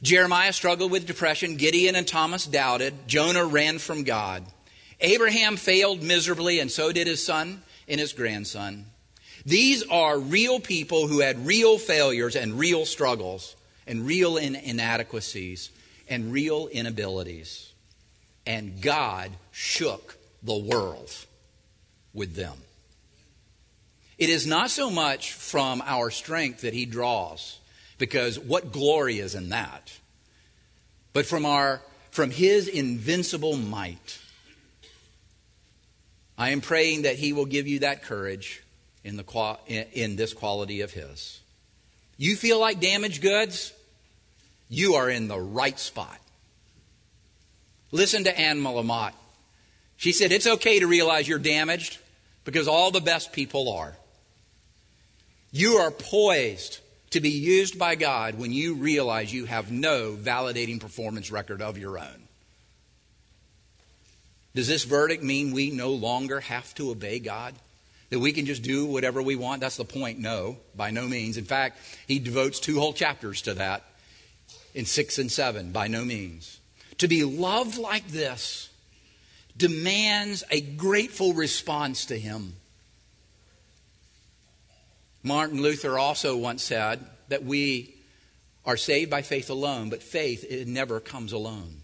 Jeremiah 0.00 0.54
struggled 0.54 0.90
with 0.90 1.06
depression. 1.06 1.56
Gideon 1.56 1.94
and 1.94 2.08
Thomas 2.08 2.46
doubted. 2.46 2.94
Jonah 3.08 3.44
ran 3.44 3.78
from 3.78 4.04
God. 4.04 4.42
Abraham 5.02 5.58
failed 5.58 6.02
miserably, 6.02 6.60
and 6.60 6.70
so 6.70 6.92
did 6.92 7.06
his 7.06 7.22
son 7.22 7.62
and 7.86 8.00
his 8.00 8.14
grandson. 8.14 8.86
These 9.44 9.82
are 9.90 10.18
real 10.18 10.60
people 10.60 11.08
who 11.08 11.20
had 11.20 11.46
real 11.46 11.76
failures 11.76 12.36
and 12.36 12.58
real 12.58 12.86
struggles 12.86 13.54
and 13.88 14.06
real 14.06 14.36
inadequacies 14.36 15.70
and 16.08 16.32
real 16.32 16.68
inabilities. 16.68 17.72
And 18.46 18.80
God 18.80 19.32
shook 19.50 20.16
the 20.42 20.56
world 20.56 21.10
with 22.14 22.36
them. 22.36 22.56
It 24.18 24.30
is 24.30 24.46
not 24.46 24.70
so 24.70 24.90
much 24.90 25.32
from 25.32 25.82
our 25.84 26.10
strength 26.10 26.60
that 26.60 26.74
He 26.74 26.86
draws, 26.86 27.58
because 27.98 28.38
what 28.38 28.72
glory 28.72 29.18
is 29.18 29.34
in 29.34 29.48
that, 29.50 29.92
but 31.12 31.24
from, 31.26 31.46
our, 31.46 31.80
from 32.10 32.30
His 32.30 32.68
invincible 32.68 33.56
might. 33.56 34.18
I 36.36 36.50
am 36.50 36.60
praying 36.60 37.02
that 37.02 37.16
He 37.16 37.32
will 37.32 37.46
give 37.46 37.66
you 37.66 37.80
that 37.80 38.02
courage 38.02 38.62
in, 39.04 39.16
the, 39.16 39.86
in 39.92 40.16
this 40.16 40.34
quality 40.34 40.80
of 40.80 40.92
His. 40.92 41.40
You 42.16 42.34
feel 42.34 42.58
like 42.58 42.80
damaged 42.80 43.22
goods? 43.22 43.72
You 44.68 44.94
are 44.94 45.08
in 45.08 45.28
the 45.28 45.38
right 45.38 45.78
spot. 45.78 46.18
Listen 47.90 48.24
to 48.24 48.38
Anne 48.38 48.62
Lamott 48.62 49.12
She 49.96 50.12
said, 50.12 50.32
It's 50.32 50.46
okay 50.46 50.80
to 50.80 50.86
realize 50.86 51.26
you're 51.26 51.38
damaged 51.38 51.98
because 52.44 52.68
all 52.68 52.90
the 52.90 53.00
best 53.00 53.32
people 53.32 53.72
are. 53.72 53.96
You 55.50 55.76
are 55.76 55.90
poised 55.90 56.80
to 57.10 57.20
be 57.20 57.30
used 57.30 57.78
by 57.78 57.94
God 57.94 58.38
when 58.38 58.52
you 58.52 58.74
realize 58.74 59.32
you 59.32 59.46
have 59.46 59.70
no 59.70 60.12
validating 60.12 60.80
performance 60.80 61.32
record 61.32 61.62
of 61.62 61.78
your 61.78 61.98
own. 61.98 62.28
Does 64.54 64.68
this 64.68 64.84
verdict 64.84 65.22
mean 65.22 65.52
we 65.52 65.70
no 65.70 65.90
longer 65.90 66.40
have 66.40 66.74
to 66.74 66.90
obey 66.90 67.18
God? 67.18 67.54
That 68.10 68.18
we 68.18 68.32
can 68.32 68.46
just 68.46 68.62
do 68.62 68.86
whatever 68.86 69.22
we 69.22 69.36
want? 69.36 69.60
That's 69.60 69.76
the 69.76 69.84
point. 69.84 70.18
No, 70.18 70.56
by 70.74 70.90
no 70.90 71.06
means. 71.06 71.36
In 71.36 71.44
fact, 71.44 71.78
he 72.06 72.18
devotes 72.18 72.58
two 72.58 72.78
whole 72.80 72.94
chapters 72.94 73.42
to 73.42 73.54
that 73.54 73.84
in 74.74 74.84
six 74.86 75.18
and 75.18 75.30
seven. 75.30 75.72
By 75.72 75.88
no 75.88 76.04
means. 76.04 76.60
To 76.98 77.08
be 77.08 77.24
loved 77.24 77.78
like 77.78 78.08
this 78.08 78.70
demands 79.56 80.44
a 80.50 80.60
grateful 80.60 81.32
response 81.32 82.06
to 82.06 82.18
him. 82.18 82.54
Martin 85.22 85.60
Luther 85.60 85.98
also 85.98 86.36
once 86.36 86.62
said 86.62 87.04
that 87.28 87.44
we 87.44 87.94
are 88.64 88.76
saved 88.76 89.10
by 89.10 89.22
faith 89.22 89.50
alone, 89.50 89.90
but 89.90 90.02
faith 90.02 90.44
it 90.48 90.68
never 90.68 91.00
comes 91.00 91.32
alone. 91.32 91.82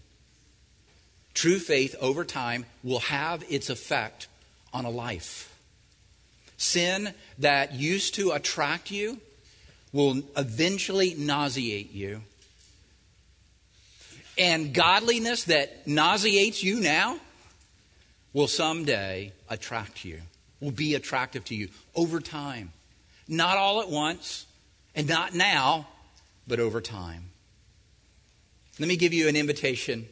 True 1.33 1.59
faith 1.59 1.95
over 1.99 2.23
time 2.23 2.65
will 2.83 2.99
have 2.99 3.43
its 3.49 3.69
effect 3.69 4.27
on 4.73 4.85
a 4.85 4.89
life. 4.89 5.53
Sin 6.57 7.13
that 7.39 7.73
used 7.73 8.15
to 8.15 8.31
attract 8.31 8.89
you 8.89 9.19
will 9.91 10.21
eventually 10.37 11.13
nauseate 11.17 11.91
you. 11.91 12.21
And 14.37 14.73
godliness 14.73 15.45
that 15.45 15.87
nauseates 15.87 16.63
you 16.63 16.79
now 16.81 17.19
will 18.33 18.47
someday 18.47 19.31
attract 19.49 20.03
you, 20.03 20.19
will 20.59 20.71
be 20.71 20.95
attractive 20.95 21.45
to 21.45 21.55
you 21.55 21.69
over 21.95 22.19
time. 22.19 22.71
Not 23.27 23.57
all 23.57 23.81
at 23.81 23.89
once, 23.89 24.45
and 24.93 25.07
not 25.07 25.33
now, 25.33 25.87
but 26.47 26.59
over 26.59 26.81
time. 26.81 27.29
Let 28.77 28.89
me 28.89 28.97
give 28.97 29.13
you 29.13 29.29
an 29.29 29.37
invitation 29.37 30.07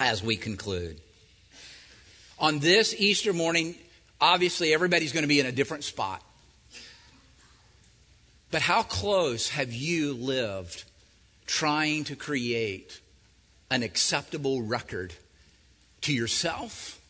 as 0.00 0.22
we 0.22 0.36
conclude. 0.36 0.98
On 2.38 2.58
this 2.58 2.94
Easter 2.98 3.32
morning, 3.32 3.74
obviously 4.20 4.72
everybody's 4.72 5.12
going 5.12 5.24
to 5.24 5.28
be 5.28 5.40
in 5.40 5.46
a 5.46 5.52
different 5.52 5.84
spot. 5.84 6.22
But 8.50 8.62
how 8.62 8.82
close 8.82 9.50
have 9.50 9.72
you 9.72 10.14
lived 10.14 10.84
trying 11.46 12.04
to 12.04 12.16
create 12.16 13.00
an 13.72 13.82
acceptable 13.82 14.60
record 14.60 15.14
to 16.02 16.12
yourself, 16.12 17.00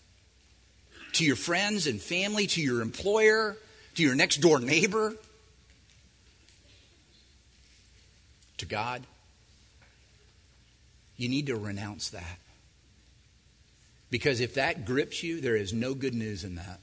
to 1.13 1.25
your 1.25 1.35
friends 1.35 1.89
and 1.89 2.01
family, 2.01 2.47
to 2.47 2.63
your 2.63 2.83
employer, 2.83 3.57
to 3.97 4.03
your 4.03 4.15
next 4.15 4.37
door 4.37 4.61
neighbor, 4.61 5.15
to 8.59 8.65
God? 8.65 9.03
You 11.17 11.29
need 11.29 11.49
to 11.49 11.57
renounce 11.57 12.11
that. 12.11 12.39
Because 14.09 14.41
if 14.41 14.55
that 14.55 14.85
grips 14.85 15.25
you, 15.25 15.41
there 15.41 15.57
is 15.57 15.73
no 15.73 15.95
good 15.95 16.15
news 16.15 16.45
in 16.45 16.55
that. 16.55 16.79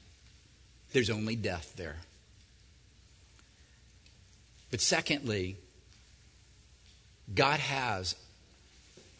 There's 0.92 1.08
only 1.08 1.36
death 1.36 1.72
there. 1.76 1.96
But 4.70 4.82
secondly, 4.82 5.56
God 7.34 7.60
has 7.60 8.14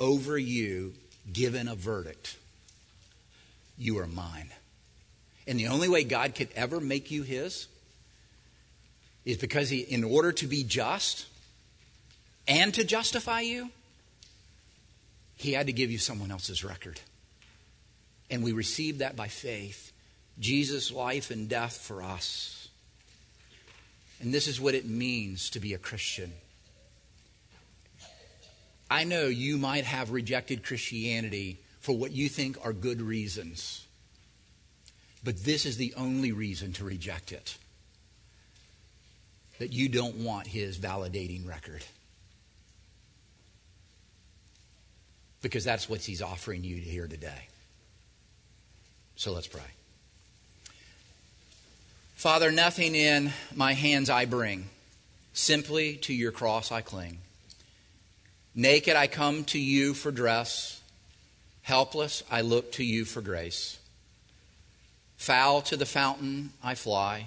over 0.01 0.37
you 0.37 0.95
given 1.31 1.69
a 1.69 1.75
verdict. 1.75 2.37
You 3.79 3.99
are 3.99 4.07
mine. 4.07 4.51
And 5.47 5.59
the 5.59 5.69
only 5.69 5.89
way 5.89 6.05
God 6.05 6.35
could 6.35 6.49
ever 6.57 6.81
make 6.81 7.11
you 7.11 7.23
his 7.23 7.69
is 9.25 9.37
because 9.37 9.69
he, 9.69 9.81
in 9.81 10.03
order 10.03 10.33
to 10.33 10.47
be 10.47 10.65
just 10.65 11.27
and 12.49 12.73
to 12.75 12.85
justify 12.85 13.41
you, 13.41 13.71
he 15.37 15.53
had 15.53 15.67
to 15.67 15.73
give 15.73 15.91
you 15.91 15.99
someone 15.99 16.31
else's 16.31 16.65
record. 16.65 17.01
And 18.31 18.43
we 18.43 18.53
receive 18.53 18.99
that 18.99 19.17
by 19.17 19.29
faith. 19.29 19.93
Jesus' 20.39 20.93
life 20.93 21.31
and 21.31 21.49
death 21.49 21.77
for 21.77 22.03
us. 22.03 22.69
And 24.21 24.33
this 24.33 24.47
is 24.47 24.61
what 24.61 24.75
it 24.75 24.87
means 24.87 25.51
to 25.51 25.61
be 25.61 25.75
a 25.75 25.79
Christian. 25.79 26.33
I 28.91 29.05
know 29.05 29.27
you 29.27 29.57
might 29.57 29.85
have 29.85 30.11
rejected 30.11 30.65
Christianity 30.65 31.61
for 31.79 31.97
what 31.97 32.11
you 32.11 32.29
think 32.29 32.59
are 32.65 32.73
good 32.73 33.01
reasons, 33.01 33.87
but 35.23 35.45
this 35.45 35.65
is 35.65 35.77
the 35.77 35.95
only 35.97 36.33
reason 36.33 36.73
to 36.75 36.85
reject 36.85 37.31
it 37.31 37.57
that 39.59 39.73
you 39.73 39.89
don't 39.89 40.17
want 40.17 40.47
his 40.47 40.79
validating 40.79 41.47
record. 41.47 41.85
Because 45.43 45.65
that's 45.65 45.89
what 45.89 46.01
he's 46.01 46.21
offering 46.21 46.65
you 46.65 46.77
here 46.77 47.07
today. 47.07 47.49
So 49.17 49.33
let's 49.33 49.47
pray. 49.47 49.61
Father, 52.17 52.51
nothing 52.51 52.95
in 52.95 53.33
my 53.55 53.75
hands 53.75 54.11
I 54.11 54.25
bring, 54.25 54.69
simply 55.33 55.97
to 55.99 56.15
your 56.15 56.33
cross 56.33 56.73
I 56.73 56.81
cling. 56.81 57.19
Naked 58.55 58.97
I 58.97 59.07
come 59.07 59.45
to 59.45 59.59
you 59.59 59.95
for 59.95 60.11
dress, 60.11 60.81
helpless 61.63 62.23
I 62.31 62.41
look 62.41 62.73
to 62.73 62.85
you 62.85 63.05
for 63.05 63.21
grace. 63.21 63.79
Foul 65.17 65.63
to 65.63 65.77
the 65.77 65.87
fountain 65.87 66.51
I 66.63 66.75
fly. 66.75 67.27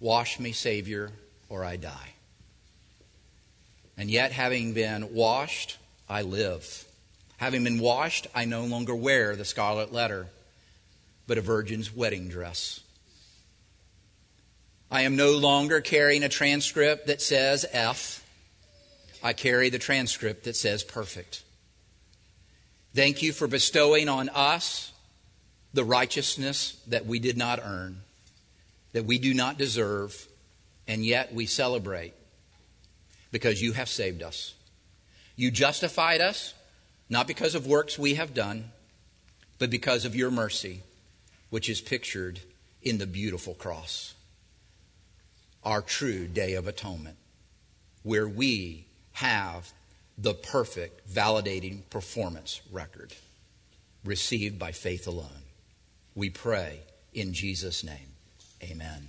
Wash 0.00 0.38
me, 0.38 0.52
Savior, 0.52 1.10
or 1.48 1.64
I 1.64 1.76
die. 1.76 2.10
And 3.96 4.08
yet, 4.08 4.30
having 4.30 4.74
been 4.74 5.12
washed, 5.12 5.78
I 6.08 6.22
live. 6.22 6.84
Having 7.38 7.64
been 7.64 7.80
washed, 7.80 8.28
I 8.34 8.44
no 8.44 8.64
longer 8.64 8.94
wear 8.94 9.34
the 9.34 9.44
scarlet 9.44 9.92
letter, 9.92 10.28
but 11.26 11.38
a 11.38 11.40
virgin's 11.40 11.94
wedding 11.94 12.28
dress. 12.28 12.80
I 14.90 15.02
am 15.02 15.16
no 15.16 15.32
longer 15.32 15.80
carrying 15.80 16.22
a 16.22 16.28
transcript 16.28 17.08
that 17.08 17.20
says 17.20 17.66
F. 17.72 18.24
I 19.22 19.32
carry 19.32 19.70
the 19.70 19.78
transcript 19.78 20.44
that 20.44 20.56
says 20.56 20.82
perfect. 20.82 21.42
Thank 22.94 23.22
you 23.22 23.32
for 23.32 23.46
bestowing 23.46 24.08
on 24.08 24.28
us 24.28 24.92
the 25.74 25.84
righteousness 25.84 26.80
that 26.86 27.06
we 27.06 27.18
did 27.18 27.36
not 27.36 27.60
earn 27.62 28.02
that 28.92 29.04
we 29.04 29.18
do 29.18 29.34
not 29.34 29.58
deserve, 29.58 30.26
and 30.86 31.04
yet 31.04 31.32
we 31.32 31.46
celebrate 31.46 32.14
because 33.30 33.62
you 33.62 33.72
have 33.72 33.88
saved 33.88 34.22
us. 34.22 34.54
You 35.36 35.50
justified 35.50 36.20
us, 36.20 36.54
not 37.08 37.26
because 37.26 37.54
of 37.54 37.66
works 37.66 37.98
we 37.98 38.14
have 38.14 38.34
done, 38.34 38.72
but 39.58 39.70
because 39.70 40.04
of 40.04 40.16
your 40.16 40.30
mercy, 40.30 40.82
which 41.50 41.68
is 41.68 41.80
pictured 41.80 42.40
in 42.82 42.98
the 42.98 43.06
beautiful 43.06 43.54
cross. 43.54 44.14
Our 45.62 45.82
true 45.82 46.26
day 46.26 46.54
of 46.54 46.66
atonement, 46.66 47.18
where 48.02 48.28
we 48.28 48.86
have 49.18 49.72
the 50.16 50.32
perfect, 50.32 51.12
validating 51.12 51.88
performance 51.90 52.60
record 52.70 53.12
received 54.04 54.58
by 54.58 54.70
faith 54.70 55.08
alone. 55.08 55.42
We 56.14 56.30
pray 56.30 56.80
in 57.14 57.32
Jesus' 57.32 57.82
name. 57.82 58.14
Amen. 58.62 59.08